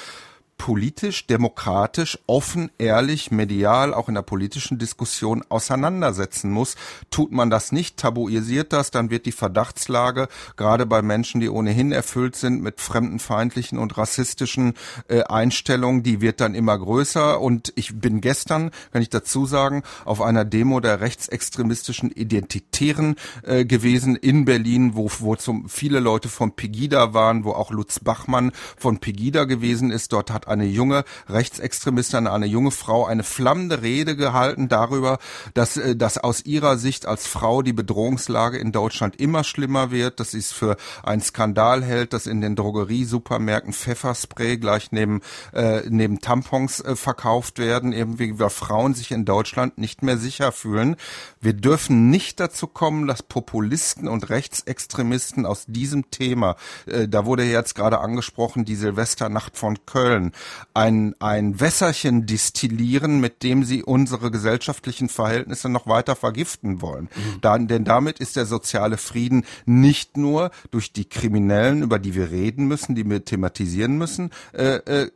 [0.63, 6.77] politisch, demokratisch, offen, ehrlich, medial, auch in der politischen Diskussion auseinandersetzen muss.
[7.11, 11.91] Tut man das nicht, tabuisiert das, dann wird die Verdachtslage, gerade bei Menschen, die ohnehin
[11.91, 14.75] erfüllt sind mit fremdenfeindlichen und rassistischen
[15.09, 17.41] äh, Einstellungen, die wird dann immer größer.
[17.41, 23.65] Und ich bin gestern, kann ich dazu sagen, auf einer Demo der rechtsextremistischen Identitären äh,
[23.65, 28.53] gewesen in Berlin, wo, wo zum, viele Leute von Pegida waren, wo auch Lutz Bachmann
[28.77, 30.13] von Pegida gewesen ist.
[30.13, 35.19] Dort hat eine junge Rechtsextremistin, eine junge Frau eine flammende Rede gehalten darüber,
[35.55, 40.21] dass, äh, dass aus ihrer Sicht als Frau die Bedrohungslage in Deutschland immer schlimmer wird,
[40.21, 45.21] dass sie es für einen Skandal hält, dass in den Drogeriesupermärkten Pfefferspray gleich neben,
[45.53, 50.53] äh, neben Tampons äh, verkauft werden, irgendwie weil Frauen sich in Deutschland nicht mehr sicher
[50.53, 50.97] fühlen.
[51.41, 57.45] Wir dürfen nicht dazu kommen, dass Populisten und Rechtsextremisten aus diesem Thema, äh, da wurde
[57.45, 60.32] jetzt gerade angesprochen, die Silvesternacht von Köln,
[60.75, 67.05] ein, ein Wässerchen distillieren, mit dem sie unsere gesellschaftlichen Verhältnisse noch weiter vergiften wollen.
[67.05, 67.41] Mhm.
[67.41, 72.31] Dann, denn damit ist der soziale Frieden nicht nur durch die Kriminellen, über die wir
[72.31, 75.11] reden müssen, die wir thematisieren müssen, äh, äh, äh,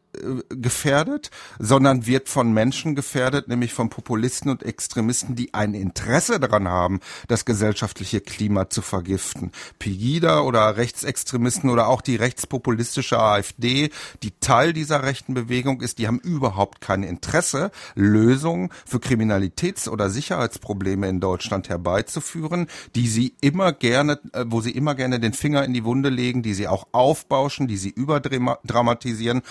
[0.48, 6.68] gefährdet, sondern wird von Menschen gefährdet, nämlich von Populisten und Extremisten, die ein Interesse daran
[6.68, 9.52] haben, das gesellschaftliche Klima zu vergiften.
[9.78, 13.90] Pegida oder Rechtsextremisten oder auch die rechtspopulistische AfD,
[14.22, 20.10] die Teil dieser rechten Bewegung ist, die haben überhaupt kein Interesse, Lösungen für Kriminalitäts- oder
[20.10, 25.64] Sicherheitsprobleme in Deutschland herbeizuführen, die sie immer gerne, äh, wo sie immer gerne den Finger
[25.64, 29.42] in die Wunde legen, die sie auch aufbauschen, die sie überdramatisieren,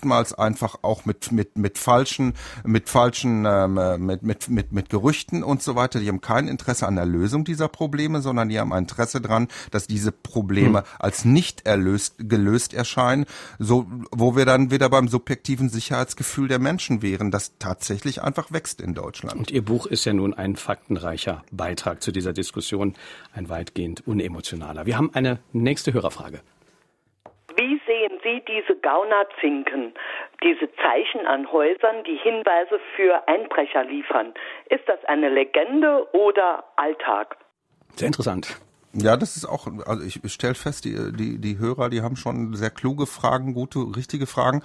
[0.00, 2.32] oftmals einfach auch mit mit mit falschen
[2.64, 6.00] mit falschen ähm, äh, mit mit mit mit Gerüchten und so weiter.
[6.00, 9.48] Die haben kein Interesse an der Lösung dieser Probleme, sondern die haben ein Interesse daran,
[9.70, 10.86] dass diese Probleme hm.
[10.98, 13.26] als nicht erlöst gelöst erscheinen,
[13.58, 18.80] so wo wir dann wieder beim subjektiven Sicherheitsgefühl der Menschen wären, das tatsächlich einfach wächst
[18.80, 19.38] in Deutschland.
[19.38, 22.94] Und Ihr Buch ist ja nun ein faktenreicher Beitrag zu dieser Diskussion,
[23.34, 24.86] ein weitgehend unemotionaler.
[24.86, 26.40] Wir haben eine nächste Hörerfrage.
[27.60, 29.92] Wie sehen Sie diese Gaunerzinken,
[30.42, 34.32] diese Zeichen an Häusern, die Hinweise für Einbrecher liefern?
[34.70, 37.36] Ist das eine Legende oder Alltag?
[37.96, 38.58] Sehr interessant.
[38.92, 42.56] Ja, das ist auch, also ich stelle fest, die, die, die Hörer, die haben schon
[42.56, 44.62] sehr kluge Fragen, gute, richtige Fragen.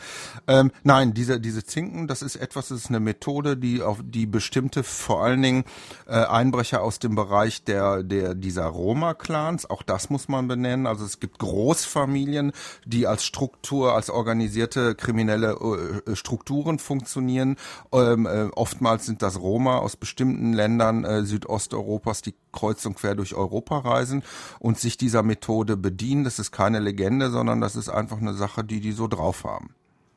[0.47, 4.25] Ähm, nein, diese, diese Zinken, das ist etwas, das ist eine Methode, die auf die
[4.25, 5.63] bestimmte, vor allen Dingen
[6.07, 10.88] äh, Einbrecher aus dem Bereich der, der dieser Roma-Clans, auch das muss man benennen.
[10.88, 12.51] Also es gibt Großfamilien,
[12.83, 17.57] die als Struktur, als organisierte kriminelle äh, Strukturen funktionieren.
[17.91, 23.13] Ähm, äh, oftmals sind das Roma aus bestimmten Ländern äh, Südosteuropas, die kreuz und quer
[23.13, 24.14] durch Europa reisen
[24.60, 26.23] und sich dieser Methode bedienen.
[26.23, 29.75] Das ist keine Legende, sondern das ist einfach eine Sache, die die so drauf haben.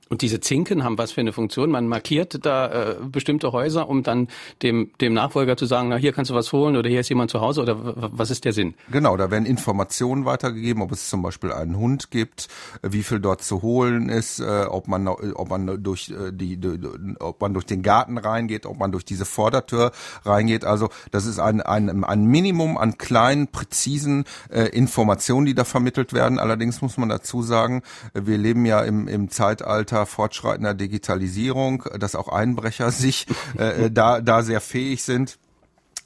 [0.09, 1.71] Und diese Zinken haben was für eine Funktion?
[1.71, 4.29] Man markiert da äh, bestimmte Häuser, um dann
[4.63, 7.31] dem, dem Nachfolger zu sagen, na hier kannst du was holen oder hier ist jemand
[7.31, 7.77] zu Hause oder
[8.17, 8.75] was ist der Sinn?
[8.91, 12.49] Genau, da werden Informationen weitergegeben, ob es zum Beispiel einen Hund gibt,
[12.83, 16.57] äh, wie viel dort zu holen ist, äh, ob man ob man durch äh, die,
[16.57, 16.79] die
[17.21, 19.93] ob man durch den Garten reingeht, ob man durch diese Vordertür
[20.25, 20.65] reingeht.
[20.65, 26.13] Also das ist ein ein, ein Minimum an kleinen präzisen äh, Informationen, die da vermittelt
[26.13, 26.39] werden.
[26.39, 27.83] Allerdings muss man dazu sagen,
[28.15, 33.27] wir leben ja im im Zeitalter weiter fortschreitender Digitalisierung, dass auch Einbrecher sich
[33.59, 35.39] äh, äh, da, da sehr fähig sind.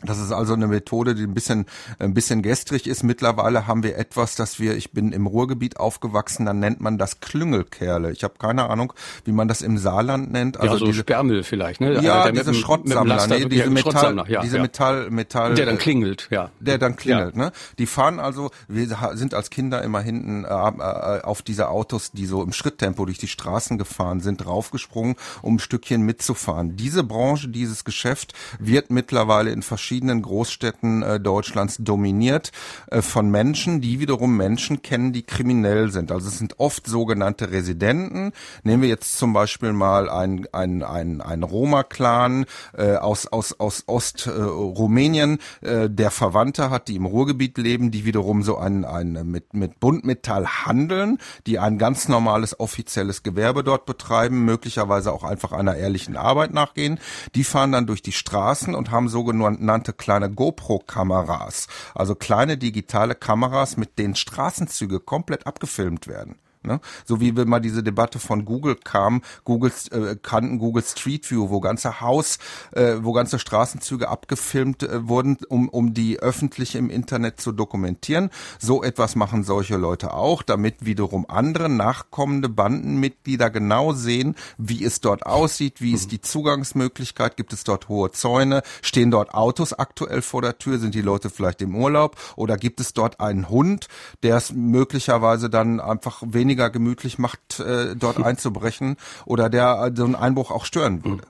[0.04, 1.66] Das ist also eine Methode, die ein bisschen,
[1.98, 3.02] ein bisschen gestrig ist.
[3.02, 7.20] Mittlerweile haben wir etwas, das wir, ich bin im Ruhrgebiet aufgewachsen, dann nennt man das
[7.20, 8.12] Klüngelkerle.
[8.12, 8.92] Ich habe keine Ahnung,
[9.24, 10.58] wie man das im Saarland nennt.
[10.58, 12.00] Also ja, so diese, Sperrmüll vielleicht, ne?
[12.02, 14.62] Ja, der diese Schrottsammler, Laster, nee, diese Metall, ja, diese ja.
[14.62, 15.54] Metall, Metall.
[15.54, 16.50] Der dann klingelt, ja.
[16.60, 17.44] Der dann klingelt, ja.
[17.44, 17.52] ne?
[17.78, 22.26] Die fahren also, wir sind als Kinder immer hinten äh, äh, auf diese Autos, die
[22.26, 26.76] so im Schritttempo durch die Straßen gefahren sind, draufgesprungen, um ein Stückchen mitzufahren.
[26.76, 32.50] Diese Branche, dieses Geschäft wird mittlerweile in verschiedenen verschiedenen Großstädten äh, Deutschlands dominiert
[32.90, 36.10] äh, von Menschen, die wiederum Menschen kennen, die kriminell sind.
[36.10, 38.32] Also es sind oft sogenannte Residenten.
[38.62, 43.84] Nehmen wir jetzt zum Beispiel mal ein, ein, ein, ein Roma-Clan äh, aus, aus, aus
[43.86, 49.52] Ost-Rumänien, äh, der Verwandte hat, die im Ruhrgebiet leben, die wiederum so ein, ein mit,
[49.52, 55.76] mit Buntmetall handeln, die ein ganz normales offizielles Gewerbe dort betreiben, möglicherweise auch einfach einer
[55.76, 56.98] ehrlichen Arbeit nachgehen.
[57.34, 63.14] Die fahren dann durch die Straßen und haben sogenannte sogenannte kleine GoPro-Kameras, also kleine digitale
[63.14, 66.36] Kameras, mit denen Straßenzüge komplett abgefilmt werden.
[66.64, 66.80] Ne?
[67.04, 71.50] So wie wir mal diese Debatte von Google kam, Google äh, kannten Google Street View,
[71.50, 72.38] wo ganze Haus,
[72.72, 78.30] äh, wo ganze Straßenzüge abgefilmt äh, wurden, um, um die öffentlich im Internet zu dokumentieren.
[78.60, 85.00] So etwas machen solche Leute auch, damit wiederum andere nachkommende Bandenmitglieder genau sehen, wie es
[85.00, 90.22] dort aussieht, wie ist die Zugangsmöglichkeit, gibt es dort hohe Zäune, stehen dort Autos aktuell
[90.22, 93.88] vor der Tür, sind die Leute vielleicht im Urlaub oder gibt es dort einen Hund,
[94.22, 99.96] der es möglicherweise dann einfach weniger weniger gemütlich macht, äh, dort einzubrechen oder der äh,
[99.96, 101.24] so einen Einbruch auch stören würde.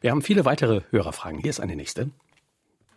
[0.00, 1.38] Wir haben viele weitere Hörerfragen.
[1.40, 2.10] Hier ist eine nächste.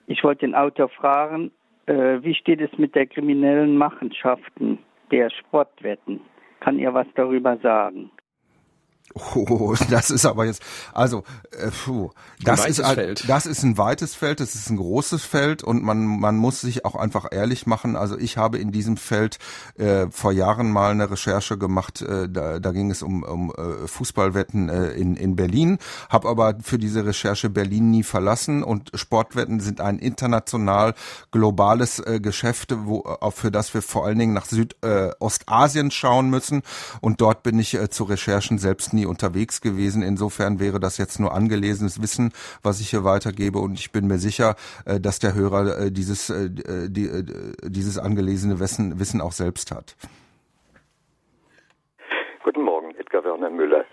[0.06, 1.52] Ich wollte den Autor fragen,
[1.86, 4.80] äh, wie steht es mit der kriminellen Machenschaften
[5.12, 6.22] der Sportwetten?
[6.60, 8.12] Kann ihr was darüber sagen?
[9.36, 10.62] Oh, das ist aber jetzt,
[10.94, 12.12] also, äh, puh,
[12.44, 13.28] das ist, Feld.
[13.28, 16.86] das ist ein weites Feld, das ist ein großes Feld und man, man muss sich
[16.86, 17.96] auch einfach ehrlich machen.
[17.96, 19.40] Also ich habe in diesem Feld
[19.78, 23.88] äh, vor Jahren mal eine Recherche gemacht, äh, da, da ging es um, um äh,
[23.88, 29.60] Fußballwetten äh, in, in Berlin, habe aber für diese Recherche Berlin nie verlassen und Sportwetten
[29.60, 30.94] sind ein international
[31.32, 36.30] globales äh, Geschäft, wo, äh, für das wir vor allen Dingen nach Südostasien äh, schauen
[36.30, 36.62] müssen
[37.02, 40.04] und dort bin ich äh, zu Recherchen selbst nie unterwegs gewesen.
[40.04, 43.60] Insofern wäre das jetzt nur angelesenes Wissen, was ich hier weitergebe.
[43.60, 49.22] Und ich bin mir sicher, äh, dass der Hörer äh, dieses, äh, dieses angelesene Wissen,
[49.22, 49.96] auch selbst hat.
[52.44, 53.86] Guten Morgen, Edgar Werner Müller.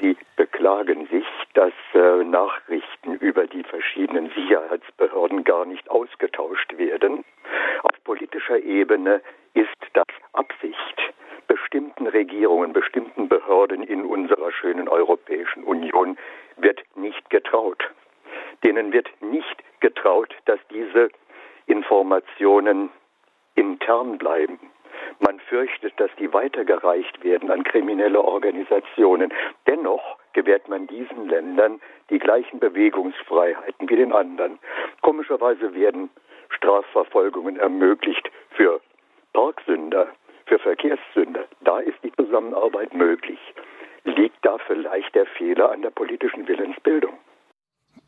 [0.00, 7.24] Sie beklagen sich, dass äh, Nachrichten über die verschiedenen Sicherheitsbehörden gar nicht ausgetauscht werden.
[7.82, 9.20] Auf politischer Ebene
[9.54, 11.11] ist das Absicht
[11.52, 16.16] bestimmten Regierungen, bestimmten Behörden in unserer schönen Europäischen Union
[16.56, 17.90] wird nicht getraut.
[18.64, 21.10] Denen wird nicht getraut, dass diese
[21.66, 22.88] Informationen
[23.54, 24.58] intern bleiben.
[25.18, 29.30] Man fürchtet, dass die weitergereicht werden an kriminelle Organisationen.
[29.66, 34.58] Dennoch gewährt man diesen Ländern die gleichen Bewegungsfreiheiten wie den anderen.
[35.02, 36.08] Komischerweise werden
[36.48, 38.80] Strafverfolgungen ermöglicht für
[39.34, 40.08] Parksünder,
[40.52, 41.46] für Verkehrssünder.
[41.62, 43.38] Da ist die Zusammenarbeit möglich.
[44.04, 47.14] Liegt da vielleicht der Fehler an der politischen Willensbildung?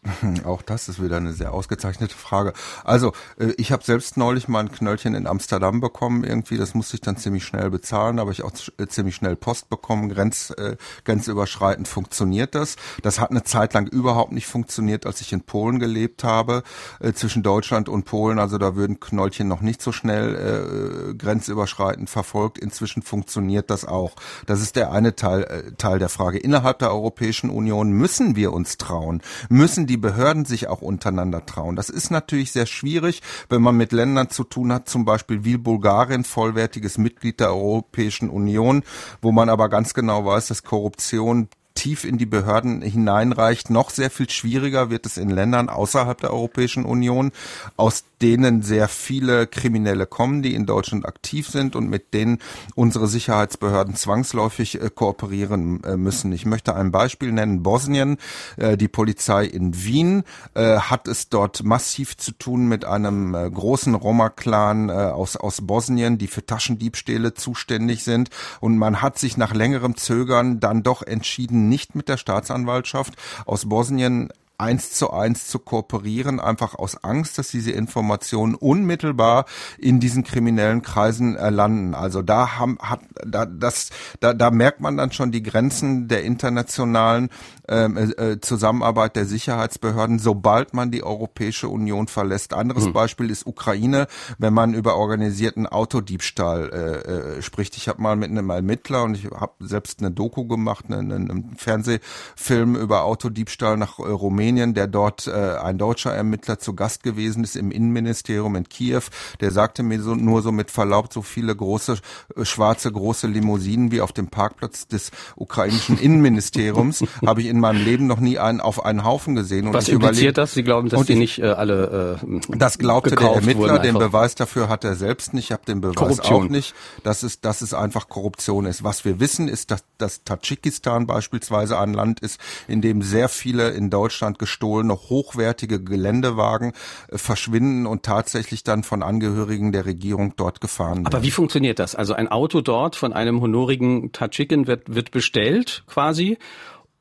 [0.44, 2.52] Auch das ist wieder eine sehr ausgezeichnete Frage.
[2.84, 6.56] Also, äh, ich habe selbst neulich mal ein Knöllchen in Amsterdam bekommen irgendwie.
[6.56, 10.08] Das musste ich dann ziemlich schnell bezahlen, aber ich auch äh, ziemlich schnell Post bekommen.
[10.08, 12.76] Grenz, äh, grenzüberschreitend funktioniert das.
[13.02, 16.62] Das hat eine Zeit lang überhaupt nicht funktioniert, als ich in Polen gelebt habe,
[17.00, 18.38] äh, zwischen Deutschland und Polen.
[18.38, 22.58] Also da würden Knöllchen noch nicht so schnell äh, grenzüberschreitend verfolgt.
[22.58, 24.16] Inzwischen funktioniert das auch.
[24.46, 26.38] Das ist der eine Teil, äh, Teil der Frage.
[26.38, 31.46] Innerhalb der Europäischen Union müssen wir uns trauen, müssen die die Behörden sich auch untereinander
[31.46, 31.76] trauen.
[31.76, 35.56] Das ist natürlich sehr schwierig, wenn man mit Ländern zu tun hat, zum Beispiel wie
[35.56, 38.82] Bulgarien, vollwertiges Mitglied der Europäischen Union,
[39.22, 43.70] wo man aber ganz genau weiß, dass Korruption tief in die Behörden hineinreicht.
[43.70, 47.30] Noch sehr viel schwieriger wird es in Ländern außerhalb der Europäischen Union,
[47.76, 52.38] aus denen sehr viele Kriminelle kommen, die in Deutschland aktiv sind und mit denen
[52.74, 56.32] unsere Sicherheitsbehörden zwangsläufig äh, kooperieren äh, müssen.
[56.32, 57.62] Ich möchte ein Beispiel nennen.
[57.62, 58.16] Bosnien,
[58.56, 60.22] äh, die Polizei in Wien
[60.54, 66.46] hat es dort massiv zu tun mit einem großen Roma-Clan aus, aus Bosnien, die für
[66.46, 68.30] Taschendiebstähle zuständig sind.
[68.60, 73.14] Und man hat sich nach längerem Zögern dann doch entschieden, nicht mit der Staatsanwaltschaft
[73.46, 79.46] aus Bosnien eins zu eins zu kooperieren, einfach aus Angst, dass diese Informationen unmittelbar
[79.78, 81.94] in diesen kriminellen Kreisen landen.
[81.94, 83.90] Also da haben, hat, da, das,
[84.20, 87.30] da, da merkt man dann schon die Grenzen der internationalen
[87.68, 92.52] ähm, äh, äh, Zusammenarbeit der Sicherheitsbehörden, sobald man die Europäische Union verlässt.
[92.52, 92.92] Anderes hm.
[92.92, 94.06] Beispiel ist Ukraine,
[94.38, 97.76] wenn man über organisierten Autodiebstahl äh, äh, spricht.
[97.76, 101.56] Ich habe mal mit einem Ermittler und ich habe selbst eine Doku gemacht, einen, einen
[101.56, 107.44] Fernsehfilm über Autodiebstahl nach äh, Rumänien, der dort äh, ein deutscher Ermittler zu Gast gewesen
[107.44, 109.02] ist im Innenministerium in Kiew.
[109.40, 111.98] Der sagte mir so, nur so mit Verlaub so viele große
[112.36, 117.84] äh, schwarze große Limousinen wie auf dem Parkplatz des ukrainischen Innenministeriums habe ich in meinem
[117.84, 119.66] Leben noch nie einen auf einen Haufen gesehen.
[119.66, 120.54] Und Was impliziert das?
[120.54, 124.68] Sie glauben, dass die nicht äh, alle äh, Das glaubte der Ermittler, den Beweis dafür
[124.68, 126.46] hat er selbst nicht, ich habe den Beweis Korruption.
[126.46, 128.82] auch nicht, dass es, dass es einfach Korruption ist.
[128.82, 133.70] Was wir wissen, ist, dass, dass Tadschikistan beispielsweise ein Land ist, in dem sehr viele
[133.70, 136.72] in Deutschland gestohlene, hochwertige Geländewagen
[137.08, 141.06] äh, verschwinden und tatsächlich dann von Angehörigen der Regierung dort gefahren werden.
[141.06, 141.94] Aber wie funktioniert das?
[141.94, 146.38] Also ein Auto dort von einem honorigen Tadschiken wird, wird bestellt quasi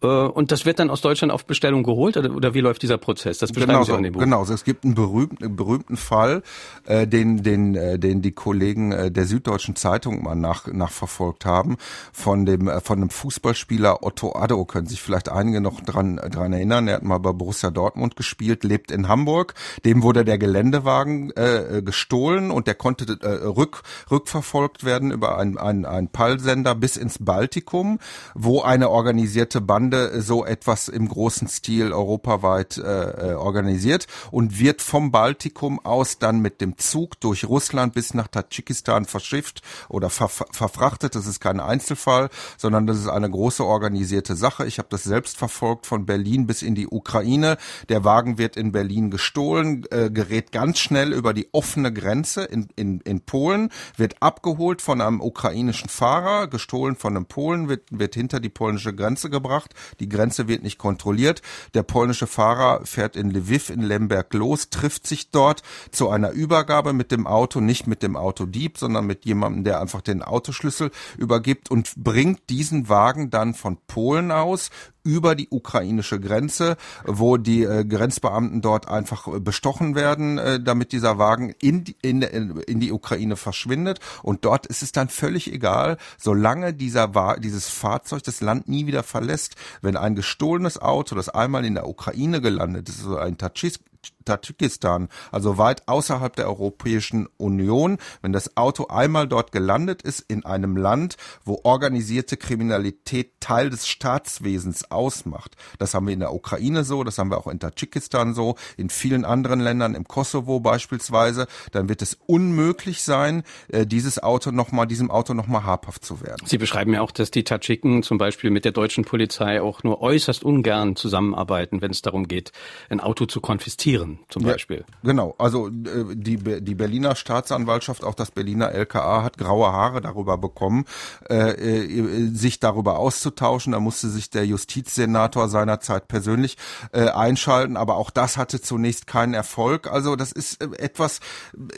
[0.07, 3.37] und das wird dann aus Deutschland auf Bestellung geholt oder, oder wie läuft dieser Prozess?
[3.37, 4.19] Das beschreiben genau Sie auch in dem Buch.
[4.19, 6.43] Genau, es gibt einen berühmten, berühmten Fall,
[6.85, 11.77] äh, den, den, äh, den die Kollegen äh, der Süddeutschen Zeitung mal nach, nachverfolgt haben,
[12.11, 16.51] von dem äh, von einem Fußballspieler Otto Addo, können sich vielleicht einige noch dran, dran
[16.51, 16.87] erinnern.
[16.87, 19.53] Er hat mal bei Borussia Dortmund gespielt, lebt in Hamburg.
[19.85, 25.85] Dem wurde der Geländewagen äh, gestohlen und der konnte äh, rück, rückverfolgt werden über einen
[25.85, 27.99] ein Pallsender bis ins Baltikum,
[28.35, 34.59] wo eine organisierte Bande Ende so etwas im großen Stil europaweit äh, äh, organisiert und
[34.59, 40.09] wird vom Baltikum aus dann mit dem Zug durch Russland bis nach Tadschikistan verschifft oder
[40.09, 41.15] ver verfrachtet.
[41.15, 44.65] Das ist kein Einzelfall, sondern das ist eine große organisierte Sache.
[44.65, 47.57] Ich habe das selbst verfolgt von Berlin bis in die Ukraine.
[47.89, 52.67] Der Wagen wird in Berlin gestohlen, äh, gerät ganz schnell über die offene Grenze in,
[52.75, 58.15] in, in Polen, wird abgeholt von einem ukrainischen Fahrer, gestohlen von einem Polen, wird, wird
[58.15, 61.41] hinter die polnische Grenze gebracht, die Grenze wird nicht kontrolliert.
[61.73, 66.93] Der polnische Fahrer fährt in Lviv in Lemberg los, trifft sich dort zu einer Übergabe
[66.93, 71.69] mit dem Auto, nicht mit dem Autodieb, sondern mit jemandem, der einfach den Autoschlüssel übergibt
[71.71, 74.69] und bringt diesen Wagen dann von Polen aus
[75.03, 80.91] über die ukrainische Grenze, wo die äh, Grenzbeamten dort einfach äh, bestochen werden, äh, damit
[80.91, 83.99] dieser Wagen in die, in, in die Ukraine verschwindet.
[84.21, 88.87] Und dort ist es dann völlig egal, solange dieser Wa dieses Fahrzeug das Land nie
[88.87, 89.55] wieder verlässt.
[89.81, 93.79] Wenn ein gestohlenes Auto, das einmal in der Ukraine gelandet ist, also ein Tatschis
[94.25, 100.45] Tadschikistan, also weit außerhalb der Europäischen Union, wenn das Auto einmal dort gelandet ist, in
[100.45, 105.55] einem Land, wo organisierte Kriminalität Teil des Staatswesens ausmacht.
[105.79, 108.89] Das haben wir in der Ukraine so, das haben wir auch in Tadschikistan so, in
[108.89, 114.71] vielen anderen Ländern, im Kosovo beispielsweise, dann wird es unmöglich sein, äh, dieses Auto noch
[114.71, 116.45] mal, diesem Auto nochmal habhaft zu werden.
[116.45, 120.01] Sie beschreiben ja auch, dass die Tadschiken zum Beispiel mit der deutschen Polizei auch nur
[120.01, 122.51] äußerst ungern zusammenarbeiten, wenn es darum geht,
[122.89, 123.92] ein Auto zu konfiszieren,
[124.29, 124.77] zum Beispiel.
[124.77, 130.01] Ja, genau, also äh, die, die Berliner Staatsanwaltschaft, auch das Berliner LKA hat graue Haare
[130.01, 130.85] darüber bekommen,
[131.29, 133.73] äh, äh, sich darüber auszutauschen.
[133.73, 136.57] Da musste sich der Justizsenator seinerzeit persönlich
[136.91, 139.87] äh, einschalten, aber auch das hatte zunächst keinen Erfolg.
[139.87, 141.19] Also das ist äh, etwas,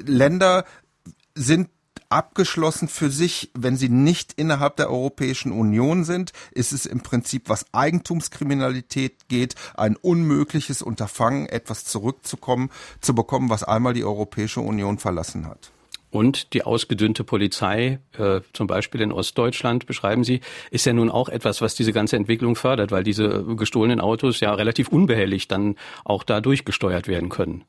[0.06, 0.66] Länder
[1.36, 1.70] sind
[2.10, 7.50] abgeschlossen für sich, wenn sie nicht innerhalb der Europäischen Union sind, ist es im Prinzip,
[7.50, 12.70] was Eigentumskriminalität geht, ein unmögliches Unterfangen, etwas zurückzukommen,
[13.02, 15.72] zu bekommen, was einmal die Europäische Union verlassen hat.
[16.12, 20.40] Und die ausgedünnte Polizei, äh, zum Beispiel in Ostdeutschland, beschreiben Sie,
[20.72, 24.54] ist ja nun auch etwas, was diese ganze Entwicklung fördert, weil diese gestohlenen Autos ja
[24.54, 25.76] relativ unbehelligt dann
[26.06, 27.66] auch da durchgesteuert werden können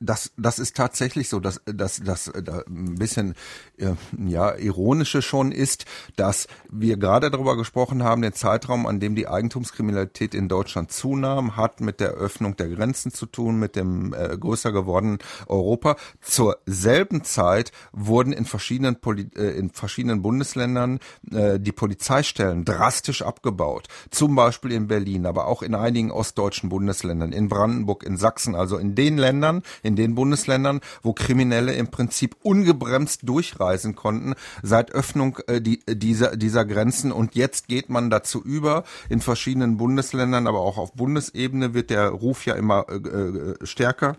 [0.00, 3.34] das, das ist tatsächlich so, dass dass das da ein bisschen
[3.76, 5.84] äh, ja ironische schon ist,
[6.16, 11.56] dass wir gerade darüber gesprochen haben, den Zeitraum, an dem die Eigentumskriminalität in Deutschland zunahm,
[11.56, 15.96] hat mit der Öffnung der Grenzen zu tun, mit dem äh, größer gewordenen Europa.
[16.20, 20.98] Zur selben Zeit wurden in verschiedenen Poli äh, in verschiedenen Bundesländern
[21.30, 23.88] äh, die Polizeistellen drastisch abgebaut.
[24.10, 28.78] Zum Beispiel in Berlin, aber auch in einigen ostdeutschen Bundesländern, in Brandenburg, in Sachsen, also
[28.78, 34.92] in den Ländern, in in den Bundesländern, wo Kriminelle im Prinzip ungebremst durchreisen konnten seit
[34.92, 37.10] Öffnung äh, die, dieser, dieser Grenzen.
[37.10, 42.08] Und jetzt geht man dazu über, in verschiedenen Bundesländern, aber auch auf Bundesebene wird der
[42.08, 44.16] Ruf ja immer äh, äh stärker.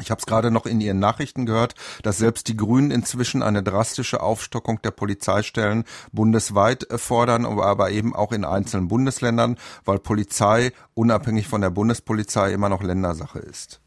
[0.00, 3.62] Ich habe es gerade noch in Ihren Nachrichten gehört, dass selbst die Grünen inzwischen eine
[3.62, 10.72] drastische Aufstockung der Polizeistellen bundesweit äh, fordern, aber eben auch in einzelnen Bundesländern, weil Polizei
[10.94, 13.80] unabhängig von der Bundespolizei immer noch Ländersache ist.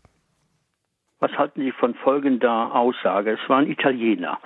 [1.21, 3.37] Was halten Sie von folgender Aussage?
[3.41, 4.39] Es war ein Italiener.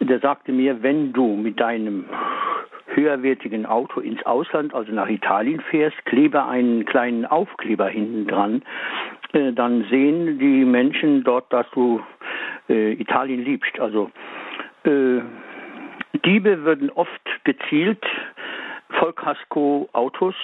[0.00, 2.04] Der sagte mir, wenn du mit deinem
[2.86, 8.62] höherwertigen Auto ins Ausland, also nach Italien fährst, klebe einen kleinen Aufkleber hinten dran,
[9.34, 12.02] äh, dann sehen die Menschen dort, dass du
[12.68, 13.78] äh, Italien liebst.
[13.78, 14.10] Also
[14.82, 15.20] äh,
[16.24, 18.04] Diebe würden oft gezielt
[18.98, 20.34] Vollkasko-Autos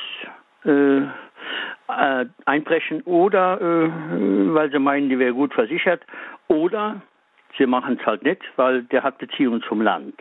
[1.89, 6.03] äh, einbrechen oder äh, weil sie meinen, die wäre gut versichert
[6.49, 7.03] oder
[7.59, 10.15] sie machen es halt nicht, weil der hat Beziehungen zum Land.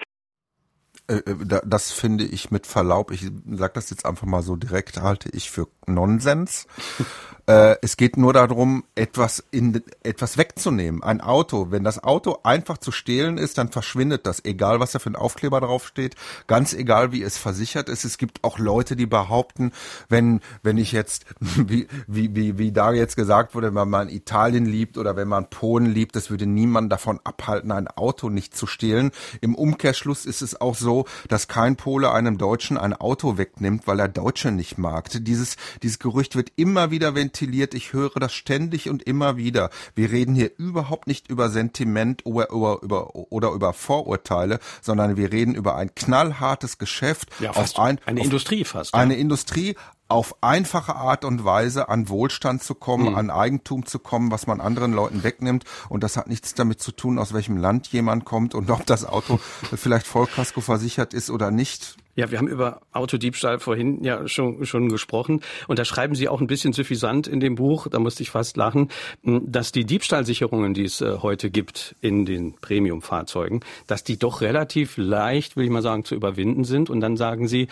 [1.07, 5.01] Äh, äh, das finde ich mit Verlaub, ich sage das jetzt einfach mal so direkt,
[5.01, 6.67] halte ich für Nonsens.
[7.47, 11.03] Äh, es geht nur darum, etwas in etwas wegzunehmen.
[11.03, 14.99] Ein Auto, wenn das Auto einfach zu stehlen ist, dann verschwindet das, egal was da
[14.99, 16.15] für ein Aufkleber drauf steht,
[16.47, 18.03] ganz egal wie es versichert ist.
[18.03, 19.73] Es gibt auch Leute, die behaupten,
[20.09, 24.65] wenn wenn ich jetzt wie wie wie, wie da jetzt gesagt wurde, wenn man Italien
[24.65, 28.65] liebt oder wenn man Polen liebt, das würde niemand davon abhalten, ein Auto nicht zu
[28.65, 29.11] stehlen.
[29.41, 33.99] Im Umkehrschluss ist es auch so, dass kein Pole einem Deutschen ein Auto wegnimmt, weil
[33.99, 35.09] er Deutsche nicht mag.
[35.13, 37.73] Dieses dieses Gerücht wird immer wieder ventiliert.
[37.73, 39.69] Ich höre das ständig und immer wieder.
[39.95, 45.31] Wir reden hier überhaupt nicht über Sentiment oder über, über, oder über Vorurteile, sondern wir
[45.31, 47.29] reden über ein knallhartes Geschäft.
[47.39, 48.93] Ja, fast ein, eine Industrie fast.
[48.93, 49.19] Eine ja.
[49.19, 49.75] Industrie
[50.07, 53.15] auf einfache Art und Weise an Wohlstand zu kommen, mhm.
[53.15, 55.63] an Eigentum zu kommen, was man anderen Leuten wegnimmt.
[55.89, 59.05] Und das hat nichts damit zu tun, aus welchem Land jemand kommt und ob das
[59.05, 59.39] Auto
[59.75, 61.97] vielleicht Vollkasko versichert ist oder nicht.
[62.15, 65.41] Ja, wir haben über Autodiebstahl vorhin ja schon, schon gesprochen.
[65.67, 68.55] Und da schreiben Sie auch ein bisschen suffisant in dem Buch, da musste ich fast
[68.55, 68.89] lachen,
[69.23, 74.95] dass die Diebstahlsicherungen, die es äh, heute gibt in den Premium-Fahrzeugen, dass die doch relativ
[74.95, 76.89] leicht, will ich mal sagen, zu überwinden sind.
[76.89, 77.67] Und dann sagen Sie,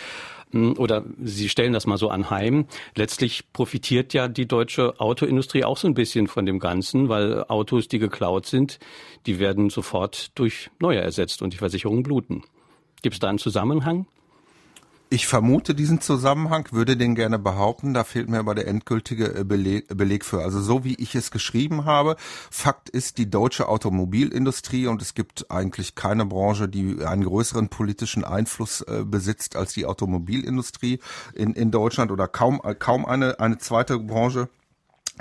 [0.53, 2.65] oder Sie stellen das mal so anheim.
[2.95, 7.87] Letztlich profitiert ja die deutsche Autoindustrie auch so ein bisschen von dem Ganzen, weil Autos,
[7.87, 8.79] die geklaut sind,
[9.25, 12.43] die werden sofort durch neue ersetzt und die Versicherungen bluten.
[13.01, 14.05] Gibt es da einen Zusammenhang?
[15.13, 19.43] Ich vermute diesen Zusammenhang, würde den gerne behaupten, da fehlt mir aber der endgültige äh,
[19.43, 20.41] Beleg, Beleg für.
[20.41, 22.15] Also so wie ich es geschrieben habe,
[22.49, 28.23] Fakt ist die deutsche Automobilindustrie und es gibt eigentlich keine Branche, die einen größeren politischen
[28.23, 30.97] Einfluss äh, besitzt als die Automobilindustrie
[31.35, 34.49] in, in Deutschland oder kaum, äh, kaum eine, eine zweite Branche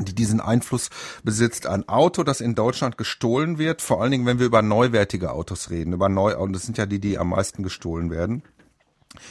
[0.00, 0.88] die diesen Einfluss
[1.22, 1.66] besitzt.
[1.66, 5.68] Ein Auto, das in Deutschland gestohlen wird, vor allen Dingen, wenn wir über neuwertige Autos
[5.68, 8.42] reden, über neu, und das sind ja die, die am meisten gestohlen werden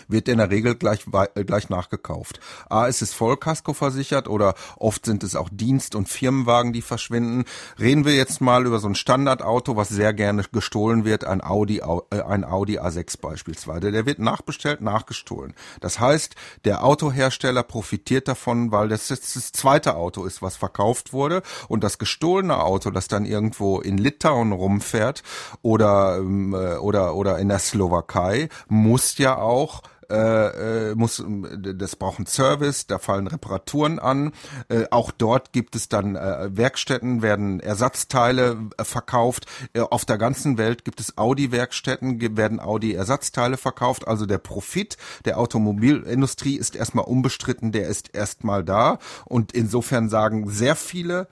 [0.07, 2.39] wird in der Regel gleich, äh, gleich nachgekauft.
[2.69, 7.45] A, ist es Vollkasko versichert oder oft sind es auch Dienst- und Firmenwagen, die verschwinden.
[7.79, 11.79] Reden wir jetzt mal über so ein Standardauto, was sehr gerne gestohlen wird, ein Audi,
[11.79, 13.91] äh, ein Audi A6 beispielsweise.
[13.91, 15.53] Der wird nachbestellt, nachgestohlen.
[15.79, 16.35] Das heißt,
[16.65, 21.83] der Autohersteller profitiert davon, weil das jetzt das zweite Auto ist, was verkauft wurde und
[21.83, 25.23] das gestohlene Auto, das dann irgendwo in Litauen rumfährt
[25.61, 29.80] oder, ähm, äh, oder, oder in der Slowakei, muss ja auch
[30.11, 31.23] äh, äh, muss,
[31.57, 34.33] das braucht einen Service, da fallen Reparaturen an.
[34.69, 39.45] Äh, auch dort gibt es dann äh, Werkstätten, werden Ersatzteile äh, verkauft.
[39.73, 44.07] Äh, auf der ganzen Welt gibt es Audi-Werkstätten, werden Audi-Ersatzteile verkauft.
[44.07, 48.99] Also der Profit der Automobilindustrie ist erstmal unbestritten, der ist erstmal da.
[49.25, 51.27] Und insofern sagen sehr viele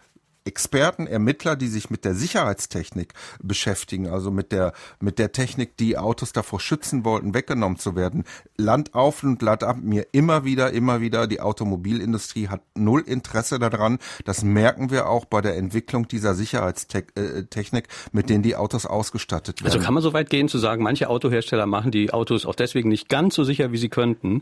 [0.50, 5.95] Experten, Ermittler, die sich mit der Sicherheitstechnik beschäftigen, also mit der, mit der Technik, die
[5.95, 8.24] Autos davor schützen wollten, weggenommen zu werden.
[8.58, 13.60] Land auf und Land ab, mir immer wieder, immer wieder, die Automobilindustrie hat null Interesse
[13.60, 14.00] daran.
[14.26, 19.66] Das merken wir auch bei der Entwicklung dieser Sicherheitstechnik, mit denen die Autos ausgestattet also
[19.66, 19.74] werden.
[19.74, 22.89] Also kann man so weit gehen zu sagen, manche Autohersteller machen die Autos auch deswegen
[22.89, 24.41] nicht ganz so sicher, wie sie könnten.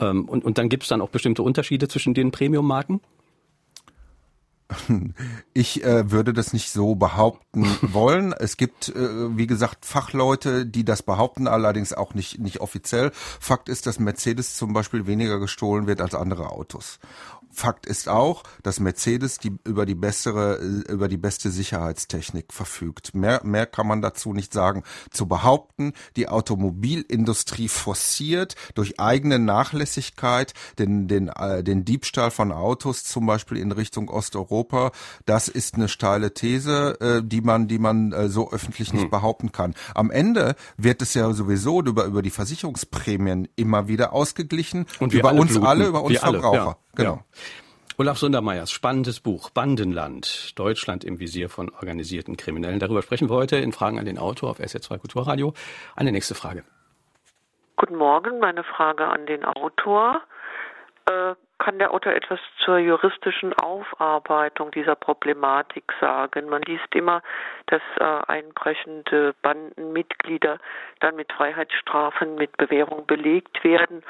[0.00, 3.00] Ähm, und, und dann gibt es dann auch bestimmte Unterschiede zwischen den Premium-Marken?
[5.56, 8.32] Ich äh, würde das nicht so behaupten wollen.
[8.32, 13.12] Es gibt, äh, wie gesagt, Fachleute, die das behaupten, allerdings auch nicht, nicht offiziell.
[13.14, 16.98] Fakt ist, dass Mercedes zum Beispiel weniger gestohlen wird als andere Autos.
[17.54, 23.14] Fakt ist auch, dass Mercedes die, über die bessere, über die beste Sicherheitstechnik verfügt.
[23.14, 24.82] Mehr, mehr kann man dazu nicht sagen.
[25.10, 33.04] Zu behaupten, die Automobilindustrie forciert durch eigene Nachlässigkeit den, den, äh, den Diebstahl von Autos
[33.04, 34.92] zum Beispiel in Richtung Osteuropa,
[35.26, 39.10] das ist eine steile These, äh, die man, die man äh, so öffentlich nicht hm.
[39.10, 39.74] behaupten kann.
[39.94, 44.86] Am Ende wird es ja sowieso über, über die Versicherungsprämien immer wieder ausgeglichen.
[44.98, 45.66] Und über alle uns bluten.
[45.66, 46.60] alle, über uns wir Verbraucher.
[46.60, 46.83] Alle, ja.
[46.96, 47.14] Genau.
[47.14, 47.24] Ja.
[47.96, 52.80] Olaf Sundermeyers spannendes Buch Bandenland, Deutschland im Visier von organisierten Kriminellen.
[52.80, 55.54] Darüber sprechen wir heute in Fragen an den Autor auf SR2 Kulturradio.
[55.94, 56.64] Eine nächste Frage.
[57.76, 60.22] Guten Morgen, meine Frage an den Autor.
[61.06, 66.48] Äh, kann der Autor etwas zur juristischen Aufarbeitung dieser Problematik sagen?
[66.48, 67.22] Man liest immer,
[67.66, 70.58] dass äh, einbrechende Bandenmitglieder
[71.00, 74.02] dann mit Freiheitsstrafen, mit Bewährung belegt werden.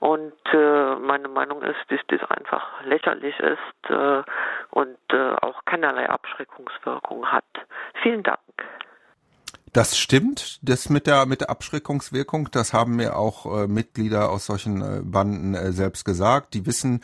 [0.00, 4.22] Und äh, meine Meinung ist, dass das einfach lächerlich ist äh,
[4.70, 7.44] und äh, auch keinerlei Abschreckungswirkung hat.
[8.02, 8.38] Vielen Dank.
[9.72, 14.46] Das stimmt, das mit der mit der Abschreckungswirkung, das haben mir auch äh, Mitglieder aus
[14.46, 16.54] solchen äh, Banden äh, selbst gesagt.
[16.54, 17.00] Die wissen,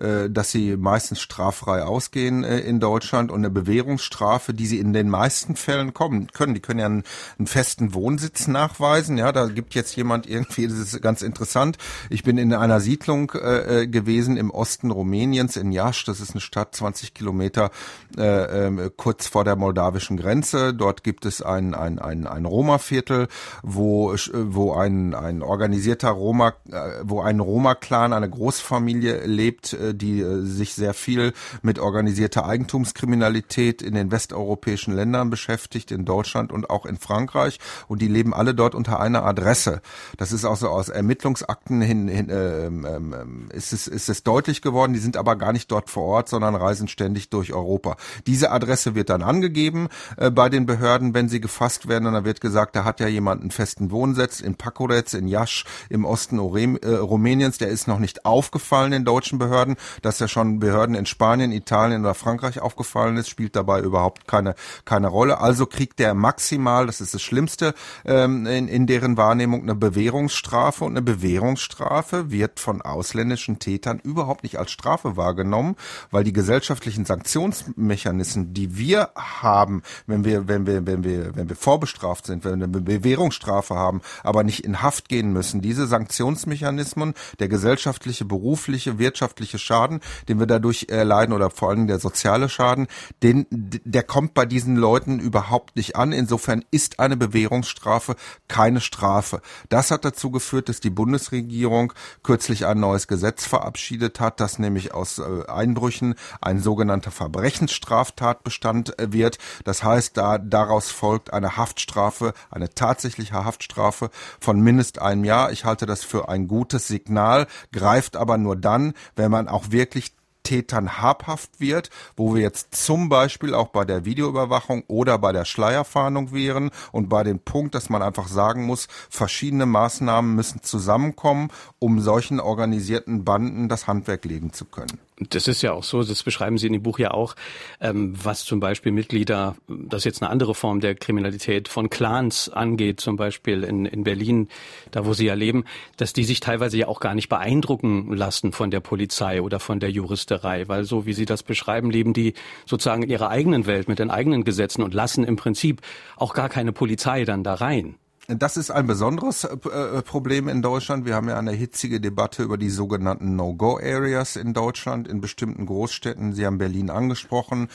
[0.00, 4.92] äh, dass sie meistens straffrei ausgehen äh, in Deutschland und eine Bewährungsstrafe, die sie in
[4.92, 6.54] den meisten Fällen kommen können.
[6.54, 7.04] Die können ja einen,
[7.38, 9.18] einen festen Wohnsitz nachweisen.
[9.18, 11.76] Ja, da gibt jetzt jemand irgendwie, das ist ganz interessant.
[12.08, 16.04] Ich bin in einer Siedlung äh, gewesen im Osten Rumäniens in Jasch.
[16.04, 17.70] Das ist eine Stadt 20 Kilometer
[18.16, 20.72] äh, äh, kurz vor der moldawischen Grenze.
[20.72, 23.28] Dort gibt es ein, ein ein, ein Roma-Viertel,
[23.62, 30.20] wo, wo ein, ein organisierter Roma, äh, wo ein Roma-Clan, eine Großfamilie lebt, äh, die
[30.20, 31.32] äh, sich sehr viel
[31.62, 37.58] mit organisierter Eigentumskriminalität in den westeuropäischen Ländern beschäftigt, in Deutschland und auch in Frankreich.
[37.88, 39.80] Und die leben alle dort unter einer Adresse.
[40.16, 44.62] Das ist auch so aus Ermittlungsakten hin, hin ähm, ähm, ist, es, ist es deutlich
[44.62, 44.92] geworden.
[44.92, 47.96] Die sind aber gar nicht dort vor Ort, sondern reisen ständig durch Europa.
[48.26, 52.12] Diese Adresse wird dann angegeben äh, bei den Behörden, wenn sie gefasst werden werden und
[52.12, 56.04] da wird gesagt, da hat ja jemand einen festen Wohnsitz in Pakorec, in Jasch, im
[56.04, 60.94] Osten äh, Rumäniens, der ist noch nicht aufgefallen den deutschen Behörden, dass er schon Behörden
[60.94, 65.40] in Spanien, Italien oder Frankreich aufgefallen ist, spielt dabei überhaupt keine, keine Rolle.
[65.40, 67.74] Also kriegt der maximal, das ist das Schlimmste,
[68.04, 70.84] ähm, in, in deren Wahrnehmung eine Bewährungsstrafe.
[70.84, 75.76] Und eine Bewährungsstrafe wird von ausländischen Tätern überhaupt nicht als Strafe wahrgenommen,
[76.10, 81.56] weil die gesellschaftlichen Sanktionsmechanismen, die wir haben, wenn wir, wenn wir, wenn wir, wenn wir
[81.56, 85.60] vorbestraft vorbestraft sind, wenn wir eine Bewährungsstrafe haben, aber nicht in Haft gehen müssen.
[85.60, 92.00] Diese Sanktionsmechanismen, der gesellschaftliche, berufliche, wirtschaftliche Schaden, den wir dadurch erleiden oder vor allem der
[92.00, 92.88] soziale Schaden,
[93.22, 96.12] den, der kommt bei diesen Leuten überhaupt nicht an.
[96.12, 98.16] Insofern ist eine Bewährungsstrafe
[98.48, 99.40] keine Strafe.
[99.68, 104.92] Das hat dazu geführt, dass die Bundesregierung kürzlich ein neues Gesetz verabschiedet hat, das nämlich
[104.92, 109.38] aus äh, Einbrüchen ein sogenannter Verbrechensstraftatbestand äh, wird.
[109.64, 114.10] Das heißt, da daraus folgt eine Haft Haftstrafe, eine tatsächliche Haftstrafe
[114.40, 115.52] von mindest einem Jahr.
[115.52, 120.12] Ich halte das für ein gutes Signal, greift aber nur dann, wenn man auch wirklich
[120.42, 125.44] Tätern habhaft wird, wo wir jetzt zum Beispiel auch bei der Videoüberwachung oder bei der
[125.44, 131.50] Schleierfahndung wären und bei dem Punkt, dass man einfach sagen muss, verschiedene Maßnahmen müssen zusammenkommen,
[131.78, 135.00] um solchen organisierten Banden das Handwerk legen zu können.
[135.18, 137.36] Das ist ja auch so, das beschreiben Sie in dem Buch ja auch,
[137.80, 142.50] ähm, was zum Beispiel Mitglieder, das ist jetzt eine andere Form der Kriminalität, von Clans
[142.50, 144.48] angeht, zum Beispiel in, in Berlin,
[144.90, 145.64] da wo Sie ja leben,
[145.96, 149.80] dass die sich teilweise ja auch gar nicht beeindrucken lassen von der Polizei oder von
[149.80, 152.34] der Juristerei, weil so wie Sie das beschreiben, leben die
[152.66, 155.80] sozusagen in ihrer eigenen Welt mit den eigenen Gesetzen und lassen im Prinzip
[156.16, 157.94] auch gar keine Polizei dann da rein.
[158.28, 161.06] Das ist ein besonderes äh, äh, Problem in Deutschland.
[161.06, 166.32] Wir haben ja eine hitzige Debatte über die sogenannten No-Go-Areas in Deutschland, in bestimmten Großstädten.
[166.32, 167.68] Sie haben Berlin angesprochen.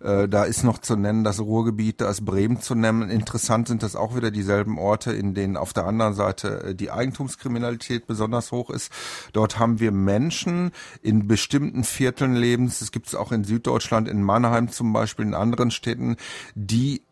[0.00, 3.10] Äh, da ist noch zu nennen das Ruhrgebiet, da ist Bremen zu nennen.
[3.10, 8.06] Interessant sind das auch wieder dieselben Orte, in denen auf der anderen Seite die Eigentumskriminalität
[8.06, 8.90] besonders hoch ist.
[9.34, 14.22] Dort haben wir Menschen in bestimmten Vierteln lebens, das gibt es auch in Süddeutschland, in
[14.22, 16.16] Mannheim zum Beispiel, in anderen Städten,
[16.54, 17.02] die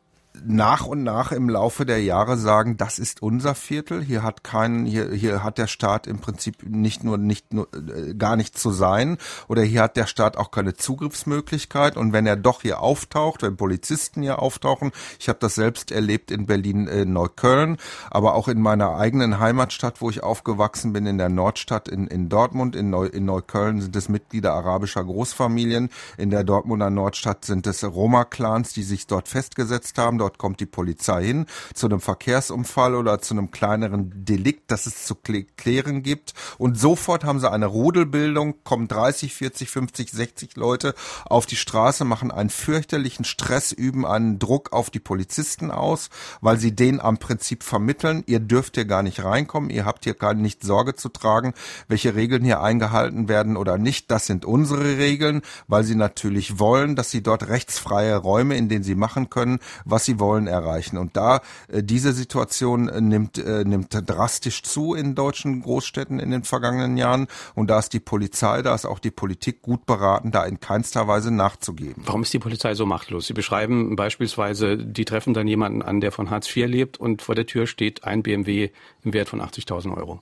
[0.44, 4.02] nach und nach im Laufe der Jahre sagen, das ist unser Viertel.
[4.02, 8.14] Hier hat keinen, hier, hier hat der Staat im Prinzip nicht nur, nicht nur, äh,
[8.14, 9.18] gar nicht zu sein
[9.48, 11.96] oder hier hat der Staat auch keine Zugriffsmöglichkeit.
[11.96, 16.30] Und wenn er doch hier auftaucht, wenn Polizisten hier auftauchen, ich habe das selbst erlebt
[16.30, 17.76] in Berlin äh, Neukölln,
[18.10, 22.28] aber auch in meiner eigenen Heimatstadt, wo ich aufgewachsen bin, in der Nordstadt in, in
[22.28, 27.66] Dortmund, in, Neu, in Neukölln sind es Mitglieder arabischer Großfamilien, in der Dortmunder Nordstadt sind
[27.66, 32.94] es Roma-Clans, die sich dort festgesetzt haben dort kommt die Polizei hin, zu einem Verkehrsunfall
[32.94, 36.34] oder zu einem kleineren Delikt, das es zu klären gibt.
[36.58, 42.04] Und sofort haben sie eine Rudelbildung, kommen 30, 40, 50, 60 Leute auf die Straße,
[42.04, 46.10] machen einen fürchterlichen Stress, üben einen Druck auf die Polizisten aus,
[46.40, 48.22] weil sie den am Prinzip vermitteln.
[48.26, 51.54] Ihr dürft hier gar nicht reinkommen, ihr habt hier gar nicht Sorge zu tragen,
[51.88, 54.10] welche Regeln hier eingehalten werden oder nicht.
[54.10, 58.84] Das sind unsere Regeln, weil sie natürlich wollen, dass sie dort rechtsfreie Räume, in denen
[58.84, 60.98] sie machen können, was sie wollen, erreichen.
[60.98, 66.30] Und da äh, diese Situation äh, nimmt, äh, nimmt drastisch zu in deutschen Großstädten in
[66.30, 67.26] den vergangenen Jahren.
[67.54, 71.08] Und da ist die Polizei, da ist auch die Politik gut beraten, da in keinster
[71.08, 72.02] Weise nachzugeben.
[72.06, 73.26] Warum ist die Polizei so machtlos?
[73.26, 77.34] Sie beschreiben beispielsweise, die treffen dann jemanden an, der von Hartz IV lebt und vor
[77.34, 78.70] der Tür steht ein BMW
[79.02, 80.20] im Wert von 80.000 Euro.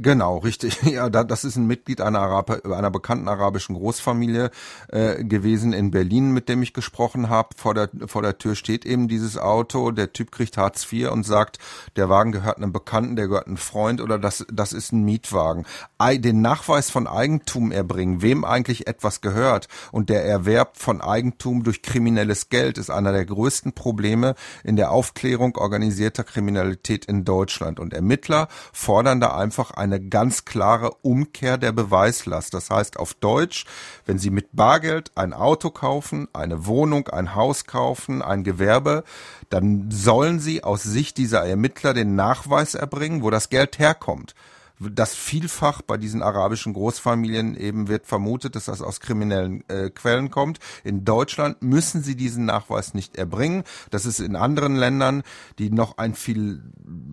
[0.00, 0.78] Genau, richtig.
[0.88, 4.50] Ja, das ist ein Mitglied einer, Arab einer bekannten arabischen Großfamilie
[4.88, 7.48] äh, gewesen in Berlin, mit dem ich gesprochen habe.
[7.56, 9.90] Vor der, vor der Tür steht eben dieses Auto.
[9.90, 11.58] Der Typ kriegt Hartz IV und sagt,
[11.96, 15.66] der Wagen gehört einem Bekannten, der gehört einem Freund oder das, das ist ein Mietwagen.
[16.00, 21.82] Den Nachweis von Eigentum erbringen, wem eigentlich etwas gehört und der Erwerb von Eigentum durch
[21.82, 27.78] kriminelles Geld ist einer der größten Probleme in der Aufklärung organisierter Kriminalität in Deutschland.
[27.78, 32.54] Und Ermittler fordern da einfach ein eine ganz klare Umkehr der Beweislast.
[32.54, 33.66] Das heißt auf Deutsch,
[34.06, 39.04] wenn Sie mit Bargeld ein Auto kaufen, eine Wohnung, ein Haus kaufen, ein Gewerbe,
[39.50, 44.34] dann sollen Sie aus Sicht dieser Ermittler den Nachweis erbringen, wo das Geld herkommt
[44.80, 50.30] das vielfach bei diesen arabischen Großfamilien eben wird vermutet, dass das aus kriminellen äh, Quellen
[50.30, 50.58] kommt.
[50.84, 53.64] In Deutschland müssen sie diesen Nachweis nicht erbringen.
[53.90, 55.22] Das ist in anderen Ländern,
[55.58, 56.62] die noch ein viel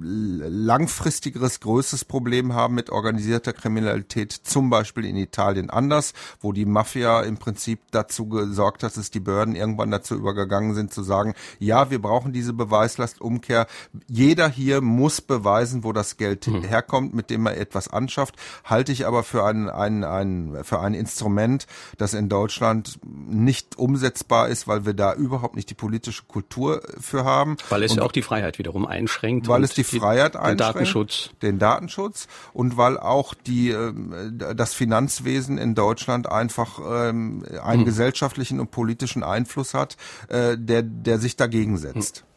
[0.01, 7.21] langfristigeres, größeres Problem haben mit organisierter Kriminalität, zum Beispiel in Italien anders, wo die Mafia
[7.21, 11.89] im Prinzip dazu gesorgt hat, dass die Behörden irgendwann dazu übergegangen sind, zu sagen, ja,
[11.89, 13.67] wir brauchen diese Beweislastumkehr.
[14.07, 16.63] Jeder hier muss beweisen, wo das Geld hm.
[16.63, 20.93] herkommt, mit dem er etwas anschafft, halte ich aber für ein, ein, ein, für ein
[20.93, 26.81] Instrument, das in Deutschland nicht umsetzbar ist, weil wir da überhaupt nicht die politische Kultur
[26.99, 27.57] für haben.
[27.69, 29.47] Weil es ja auch die Freiheit wiederum einschränkt.
[29.47, 30.59] Weil es die Freiheit einschränkt.
[30.59, 31.29] Den Datenschutz.
[31.41, 34.13] Den Datenschutz und weil auch die, ähm,
[34.55, 37.85] das Finanzwesen in Deutschland einfach ähm, einen hm.
[37.85, 39.97] gesellschaftlichen und politischen Einfluss hat,
[40.29, 42.19] äh, der, der sich dagegen setzt.
[42.19, 42.34] Hm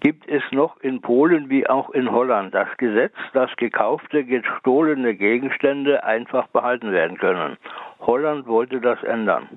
[0.00, 6.04] gibt es noch in Polen wie auch in Holland das Gesetz, dass gekaufte, gestohlene Gegenstände
[6.04, 7.56] einfach behalten werden können.
[8.00, 9.48] Holland wollte das ändern.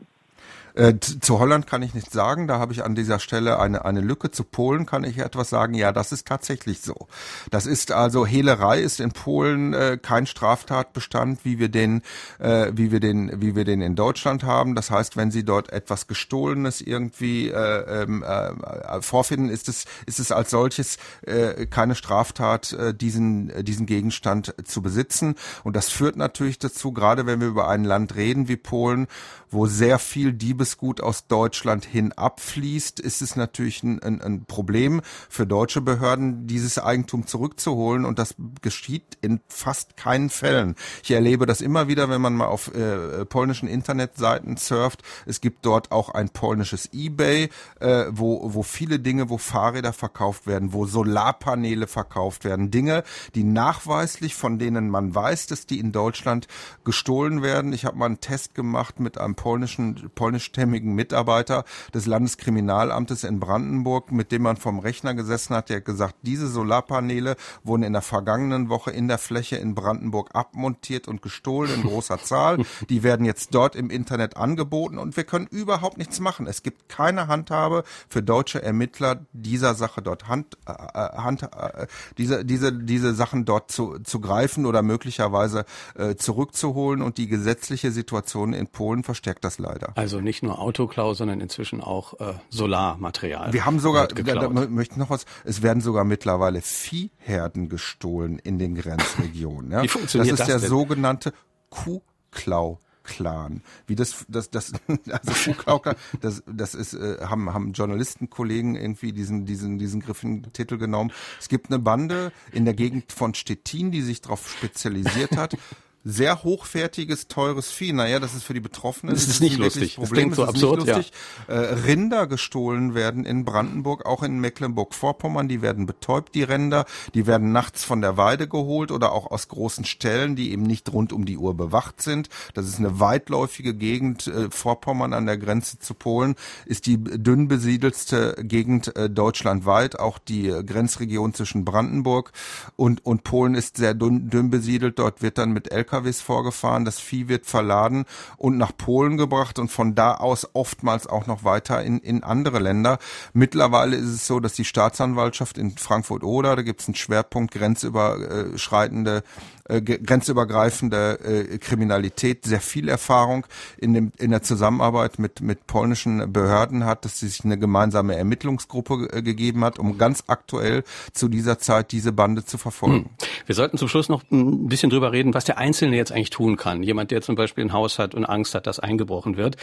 [0.73, 4.01] Äh, zu Holland kann ich nichts sagen, da habe ich an dieser Stelle eine, eine
[4.01, 4.31] Lücke.
[4.31, 7.07] Zu Polen kann ich etwas sagen, ja, das ist tatsächlich so.
[7.49, 12.01] Das ist also, Hehlerei ist in Polen äh, kein Straftatbestand, wie wir den,
[12.39, 14.75] äh, wie wir den, wie wir den in Deutschland haben.
[14.75, 20.19] Das heißt, wenn Sie dort etwas Gestohlenes irgendwie äh, ähm, äh, vorfinden, ist es, ist
[20.19, 25.35] es als solches äh, keine Straftat, äh, diesen, diesen Gegenstand zu besitzen.
[25.63, 29.07] Und das führt natürlich dazu, gerade wenn wir über ein Land reden wie Polen,
[29.49, 34.45] wo sehr viel viel Diebesgut aus Deutschland hin abfließt, ist es natürlich ein, ein, ein
[34.45, 38.05] Problem für deutsche Behörden, dieses Eigentum zurückzuholen.
[38.05, 40.75] Und das geschieht in fast keinen Fällen.
[41.01, 45.01] Ich erlebe das immer wieder, wenn man mal auf äh, polnischen Internetseiten surft.
[45.25, 47.49] Es gibt dort auch ein polnisches eBay,
[47.79, 52.69] äh, wo, wo viele Dinge, wo Fahrräder verkauft werden, wo Solarpaneele verkauft werden.
[52.69, 53.03] Dinge,
[53.33, 56.47] die nachweislich, von denen man weiß, dass die in Deutschland
[56.83, 57.73] gestohlen werden.
[57.73, 60.11] Ich habe mal einen Test gemacht mit einem polnischen,
[60.51, 65.69] polnischstämmigen Mitarbeiter des Landeskriminalamtes in Brandenburg, mit dem man vom Rechner gesessen hat.
[65.69, 70.29] Der hat gesagt, diese Solarpaneele wurden in der vergangenen Woche in der Fläche in Brandenburg
[70.33, 72.63] abmontiert und gestohlen in großer Zahl.
[72.89, 76.47] Die werden jetzt dort im Internet angeboten und wir können überhaupt nichts machen.
[76.47, 81.87] Es gibt keine Handhabe für deutsche Ermittler, dieser Sache dort Hand, äh, äh Hand äh,
[82.17, 87.91] diese, diese, diese Sachen dort zu, zu greifen oder möglicherweise äh, zurückzuholen und die gesetzliche
[87.91, 89.93] Situation in Polen verstärkt das leider.
[89.95, 93.53] Also nicht nur Autoklau, sondern inzwischen auch äh, Solarmaterial.
[93.53, 98.39] Wir haben sogar, da, da möchte ich noch was, es werden sogar mittlerweile Viehherden gestohlen
[98.39, 99.71] in den Grenzregionen.
[99.71, 99.83] Ja?
[99.83, 100.69] Wie funktioniert das ist das der denn?
[100.69, 101.33] sogenannte
[101.69, 102.79] Kuhklau.
[103.03, 103.63] Clan.
[103.87, 104.73] Wie das, das, das,
[105.09, 105.81] also Kuhklau,
[106.21, 111.11] das, das ist, äh, haben, haben Journalistenkollegen irgendwie diesen, diesen, diesen griffigen Titel genommen.
[111.39, 115.57] Es gibt eine Bande in der Gegend von Stettin, die sich darauf spezialisiert hat,
[116.03, 117.93] sehr hochwertiges, teures Vieh.
[117.93, 119.13] Naja, das ist für die Betroffenen.
[119.13, 119.95] Das ist, ist nicht lustig.
[119.95, 120.29] Problem.
[120.29, 121.01] Das klingt so absurd, ja.
[121.47, 125.47] Äh, Rinder gestohlen werden in Brandenburg, auch in Mecklenburg-Vorpommern.
[125.47, 126.85] Die werden betäubt, die Rinder.
[127.13, 130.91] Die werden nachts von der Weide geholt oder auch aus großen Ställen, die eben nicht
[130.91, 132.29] rund um die Uhr bewacht sind.
[132.55, 134.25] Das ist eine weitläufige Gegend.
[134.27, 136.35] Äh, Vorpommern an der Grenze zu Polen
[136.65, 139.99] ist die dünn besiedelste Gegend äh, deutschlandweit.
[139.99, 142.31] Auch die Grenzregion zwischen Brandenburg
[142.75, 144.97] und, und Polen ist sehr dünn, dünn besiedelt.
[144.97, 148.05] Dort wird dann mit LKW LKWs vorgefahren, das Vieh wird verladen
[148.37, 152.59] und nach Polen gebracht und von da aus oftmals auch noch weiter in, in andere
[152.59, 152.97] Länder.
[153.33, 159.23] Mittlerweile ist es so, dass die Staatsanwaltschaft in Frankfurt-Oder, da gibt es einen Schwerpunkt grenzüberschreitende
[159.71, 161.19] äh, grenzübergreifende
[161.51, 163.45] äh, Kriminalität sehr viel Erfahrung
[163.77, 168.15] in, dem, in der Zusammenarbeit mit, mit polnischen Behörden hat, dass sie sich eine gemeinsame
[168.15, 172.95] Ermittlungsgruppe äh, gegeben hat, um ganz aktuell zu dieser Zeit diese Bande zu verfolgen.
[172.95, 173.09] Hm.
[173.45, 176.57] Wir sollten zum Schluss noch ein bisschen drüber reden, was der Einzelne jetzt eigentlich tun
[176.57, 176.83] kann.
[176.83, 179.55] Jemand, der zum Beispiel ein Haus hat und Angst hat, dass eingebrochen wird.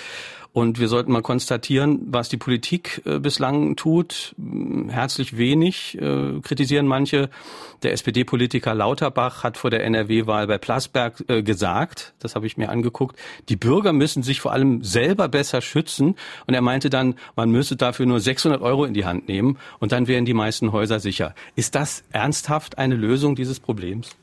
[0.53, 4.35] Und wir sollten mal konstatieren, was die Politik äh, bislang tut.
[4.89, 7.29] Herzlich wenig, äh, kritisieren manche.
[7.83, 12.71] Der SPD-Politiker Lauterbach hat vor der NRW-Wahl bei Plasberg äh, gesagt, das habe ich mir
[12.71, 13.17] angeguckt,
[13.49, 16.17] die Bürger müssen sich vor allem selber besser schützen.
[16.47, 19.93] Und er meinte dann, man müsse dafür nur 600 Euro in die Hand nehmen und
[19.93, 21.35] dann wären die meisten Häuser sicher.
[21.55, 24.17] Ist das ernsthaft eine Lösung dieses Problems?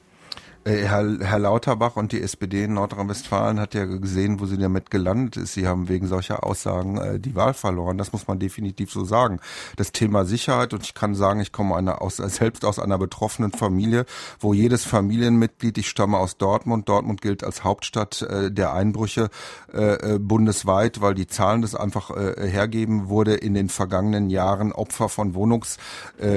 [0.65, 4.89] Äh, Herr, Herr Lauterbach und die SPD in Nordrhein-Westfalen hat ja gesehen, wo sie damit
[4.89, 5.53] gelandet ist.
[5.53, 7.99] Sie haben wegen solcher Aussagen äh, die Wahl verloren.
[7.99, 9.39] Das muss man definitiv so sagen.
[9.75, 13.51] Das Thema Sicherheit, und ich kann sagen, ich komme eine, aus, selbst aus einer betroffenen
[13.51, 14.05] Familie,
[14.39, 19.29] wo jedes Familienmitglied, ich stamme aus Dortmund, Dortmund gilt als Hauptstadt äh, der Einbrüche
[19.71, 24.71] äh, äh bundesweit, weil die Zahlen das einfach äh, hergeben, wurde in den vergangenen Jahren
[24.71, 25.77] Opfer von Wohnungs,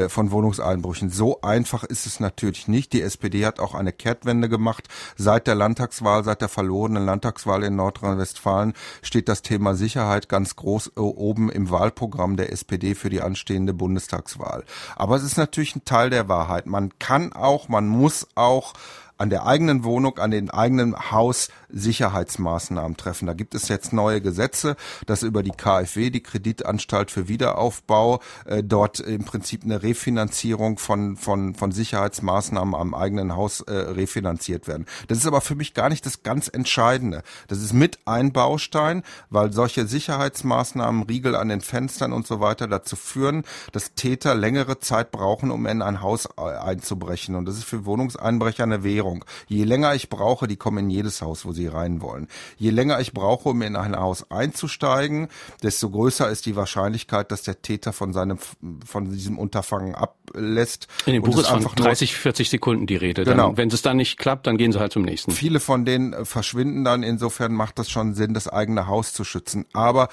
[0.09, 1.11] von Wohnungseinbrüchen.
[1.11, 2.93] So einfach ist es natürlich nicht.
[2.93, 4.89] Die SPD hat auch eine Kette Kehrtwende gemacht.
[5.17, 10.93] Seit der Landtagswahl, seit der verlorenen Landtagswahl in Nordrhein-Westfalen steht das Thema Sicherheit ganz groß
[10.97, 14.65] äh, oben im Wahlprogramm der SPD für die anstehende Bundestagswahl.
[14.97, 16.67] Aber es ist natürlich ein Teil der Wahrheit.
[16.67, 18.75] Man kann auch, man muss auch
[19.19, 23.27] an der eigenen Wohnung, an den eigenen Haus Sicherheitsmaßnahmen treffen.
[23.27, 28.63] Da gibt es jetzt neue Gesetze, dass über die KfW, die Kreditanstalt für Wiederaufbau, äh,
[28.63, 34.87] dort im Prinzip eine Refinanzierung von, von, von Sicherheitsmaßnahmen am eigenen Haus äh, refinanziert werden.
[35.09, 37.23] Das ist aber für mich gar nicht das ganz Entscheidende.
[37.49, 42.69] Das ist mit ein Baustein, weil solche Sicherheitsmaßnahmen, Riegel an den Fenstern und so weiter
[42.69, 47.35] dazu führen, dass Täter längere Zeit brauchen, um in ein Haus äh, einzubrechen.
[47.35, 49.08] Und das ist für Wohnungseinbrecher eine Währung.
[49.09, 49.25] Sicherung.
[49.47, 52.29] Je länger ich brauche, die kommen in jedes Haus, wo sie rein wollen.
[52.57, 55.29] Je länger ich brauche, um in ein Haus einzusteigen,
[55.63, 58.39] desto größer ist die Wahrscheinlichkeit, dass der Täter von seinem,
[58.85, 60.89] von diesem Unterfangen ablässt.
[61.07, 63.25] In dem Buch ist von 30, 40 Sekunden die Rede.
[63.25, 63.57] Genau.
[63.57, 65.33] Wenn es dann nicht klappt, dann gehen sie halt zum nächsten.
[65.33, 67.03] Viele von denen verschwinden dann.
[67.03, 69.67] Insofern macht das schon Sinn, das eigene Haus zu schützen.
[69.73, 70.09] Aber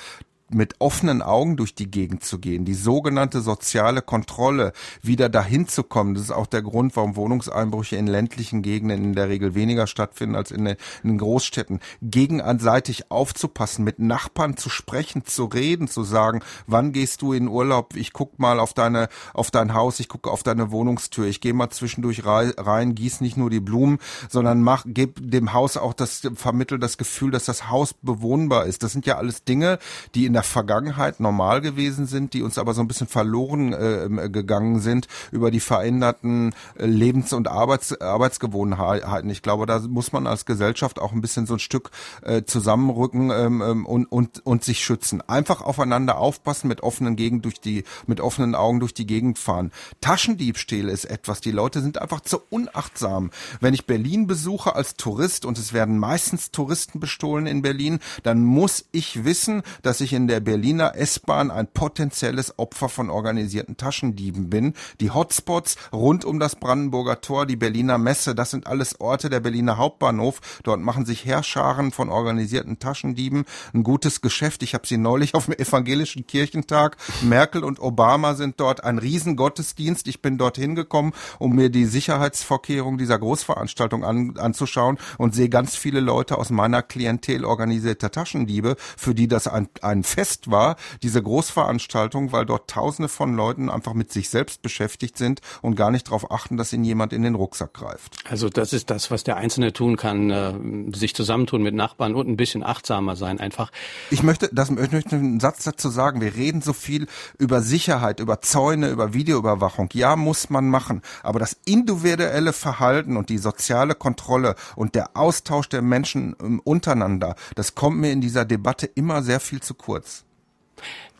[0.49, 5.83] mit offenen Augen durch die Gegend zu gehen, die sogenannte soziale Kontrolle, wieder dahin zu
[5.83, 6.13] kommen.
[6.13, 10.35] Das ist auch der Grund, warum Wohnungseinbrüche in ländlichen Gegenden in der Regel weniger stattfinden
[10.35, 11.79] als in den, Großstädten.
[12.01, 17.95] Gegenseitig aufzupassen, mit Nachbarn zu sprechen, zu reden, zu sagen, wann gehst du in Urlaub?
[17.95, 21.53] Ich guck mal auf deine, auf dein Haus, ich gucke auf deine Wohnungstür, ich gehe
[21.53, 23.97] mal zwischendurch rein, gieß nicht nur die Blumen,
[24.29, 28.83] sondern mach, gib dem Haus auch das, vermittel das Gefühl, dass das Haus bewohnbar ist.
[28.83, 29.79] Das sind ja alles Dinge,
[30.13, 34.29] die in der Vergangenheit normal gewesen sind, die uns aber so ein bisschen verloren äh,
[34.29, 39.29] gegangen sind über die veränderten äh, Lebens- und Arbeits Arbeitsgewohnheiten.
[39.29, 43.31] Ich glaube, da muss man als Gesellschaft auch ein bisschen so ein Stück äh, zusammenrücken
[43.31, 45.21] ähm, ähm, und, und, und sich schützen.
[45.21, 49.71] Einfach aufeinander aufpassen, mit offenen Gegend durch die, mit offenen Augen durch die Gegend fahren.
[50.01, 51.41] Taschendiebstähle ist etwas.
[51.41, 53.31] Die Leute sind einfach zu unachtsam.
[53.59, 58.43] Wenn ich Berlin besuche als Tourist und es werden meistens Touristen bestohlen in Berlin, dann
[58.43, 64.49] muss ich wissen, dass ich in der Berliner S-Bahn ein potenzielles Opfer von organisierten Taschendieben
[64.49, 64.73] bin.
[64.99, 69.39] Die Hotspots rund um das Brandenburger Tor, die Berliner Messe, das sind alles Orte der
[69.39, 70.41] Berliner Hauptbahnhof.
[70.63, 74.63] Dort machen sich Herrscharen von organisierten Taschendieben ein gutes Geschäft.
[74.63, 76.97] Ich habe sie neulich auf dem evangelischen Kirchentag.
[77.21, 80.07] Merkel und Obama sind dort ein Riesengottesdienst.
[80.07, 85.75] Ich bin dort hingekommen, um mir die Sicherheitsvorkehrungen dieser Großveranstaltung an, anzuschauen und sehe ganz
[85.75, 91.21] viele Leute aus meiner Klientel organisierter Taschendiebe, für die das ein, ein Fest war, diese
[91.21, 96.07] Großveranstaltung, weil dort Tausende von Leuten einfach mit sich selbst beschäftigt sind und gar nicht
[96.07, 98.15] darauf achten, dass ihnen jemand in den Rucksack greift.
[98.29, 100.53] Also das ist das, was der Einzelne tun kann, äh,
[100.95, 103.71] sich zusammentun mit Nachbarn und ein bisschen achtsamer sein einfach.
[104.09, 106.21] Ich möchte, das, ich möchte einen Satz dazu sagen.
[106.21, 107.07] Wir reden so viel
[107.37, 109.89] über Sicherheit, über Zäune, über Videoüberwachung.
[109.91, 111.01] Ja, muss man machen.
[111.23, 117.35] Aber das individuelle Verhalten und die soziale Kontrolle und der Austausch der Menschen ähm, untereinander,
[117.55, 120.04] das kommt mir in dieser Debatte immer sehr viel zu kurz.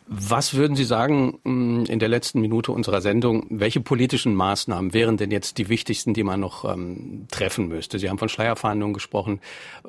[0.08, 3.46] Was würden Sie sagen mm, in der letzten Minute unserer Sendung?
[3.50, 7.98] Welche politischen Maßnahmen wären denn jetzt die wichtigsten, die man noch ähm, treffen müsste?
[7.98, 9.40] Sie haben von Schleierfahndungen gesprochen.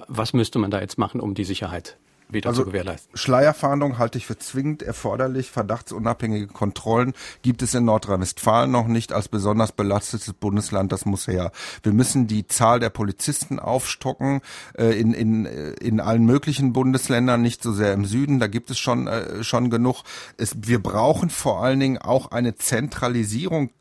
[0.07, 1.97] Was müsste man da jetzt machen, um die Sicherheit
[2.29, 3.15] wieder also zu gewährleisten.
[3.17, 5.51] Schleierfahndung halte ich für zwingend erforderlich.
[5.51, 10.91] Verdachtsunabhängige Kontrollen gibt es in Nordrhein-Westfalen noch nicht als besonders belastetes Bundesland.
[10.91, 11.51] Das muss her.
[11.83, 14.41] Wir müssen die Zahl der Polizisten aufstocken
[14.77, 18.39] äh, in, in, äh, in allen möglichen Bundesländern, nicht so sehr im Süden.
[18.39, 20.03] Da gibt es schon, äh, schon genug.
[20.37, 23.71] Es, wir brauchen vor allen Dingen auch eine Zentralisierung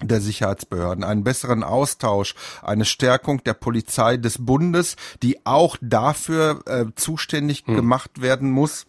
[0.00, 6.86] der Sicherheitsbehörden, einen besseren Austausch, eine Stärkung der Polizei des Bundes, die auch dafür äh,
[6.94, 7.74] zuständig hm.
[7.74, 8.86] gemacht werden muss,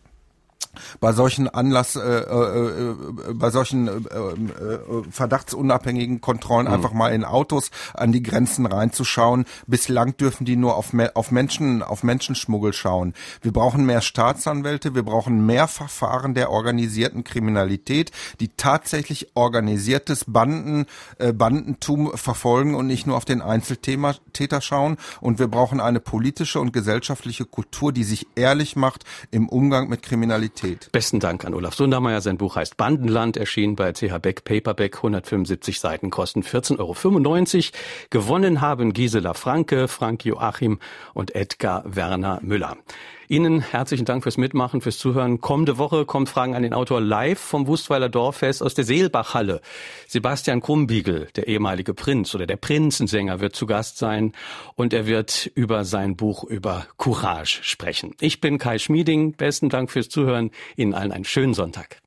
[0.99, 2.95] bei solchen Anlass, äh, äh, äh,
[3.33, 4.79] bei solchen äh, äh,
[5.09, 6.73] verdachtsunabhängigen Kontrollen mhm.
[6.73, 9.45] einfach mal in Autos an die Grenzen reinzuschauen.
[9.67, 13.13] Bislang dürfen die nur auf, auf Menschen, auf Menschenschmuggel schauen.
[13.41, 20.85] Wir brauchen mehr Staatsanwälte, wir brauchen mehr Verfahren der organisierten Kriminalität, die tatsächlich organisiertes Banden,
[21.17, 24.97] äh, Bandentum verfolgen und nicht nur auf den Einzeltäter schauen.
[25.21, 30.03] Und wir brauchen eine politische und gesellschaftliche Kultur, die sich ehrlich macht im Umgang mit
[30.03, 30.48] Kriminalität.
[30.49, 30.89] Qualität.
[30.91, 32.21] Besten Dank an Olaf Sundermeier.
[32.21, 37.77] Sein Buch heißt Bandenland, erschienen bei CH Beck Paperback, 175 Seiten, kosten 14,95 Euro.
[38.09, 40.79] Gewonnen haben Gisela Franke, Frank Joachim
[41.13, 42.77] und Edgar Werner Müller.
[43.31, 45.39] Ihnen herzlichen Dank fürs Mitmachen, fürs Zuhören.
[45.39, 49.61] Kommende Woche kommt Fragen an den Autor live vom Wustweiler Dorffest aus der Seelbachhalle.
[50.07, 54.33] Sebastian Krumbiegel, der ehemalige Prinz oder der Prinzensänger, wird zu Gast sein
[54.73, 58.15] und er wird über sein Buch über Courage sprechen.
[58.19, 59.33] Ich bin Kai Schmieding.
[59.33, 60.49] Besten Dank fürs Zuhören.
[60.75, 61.97] Ihnen allen einen schönen Sonntag.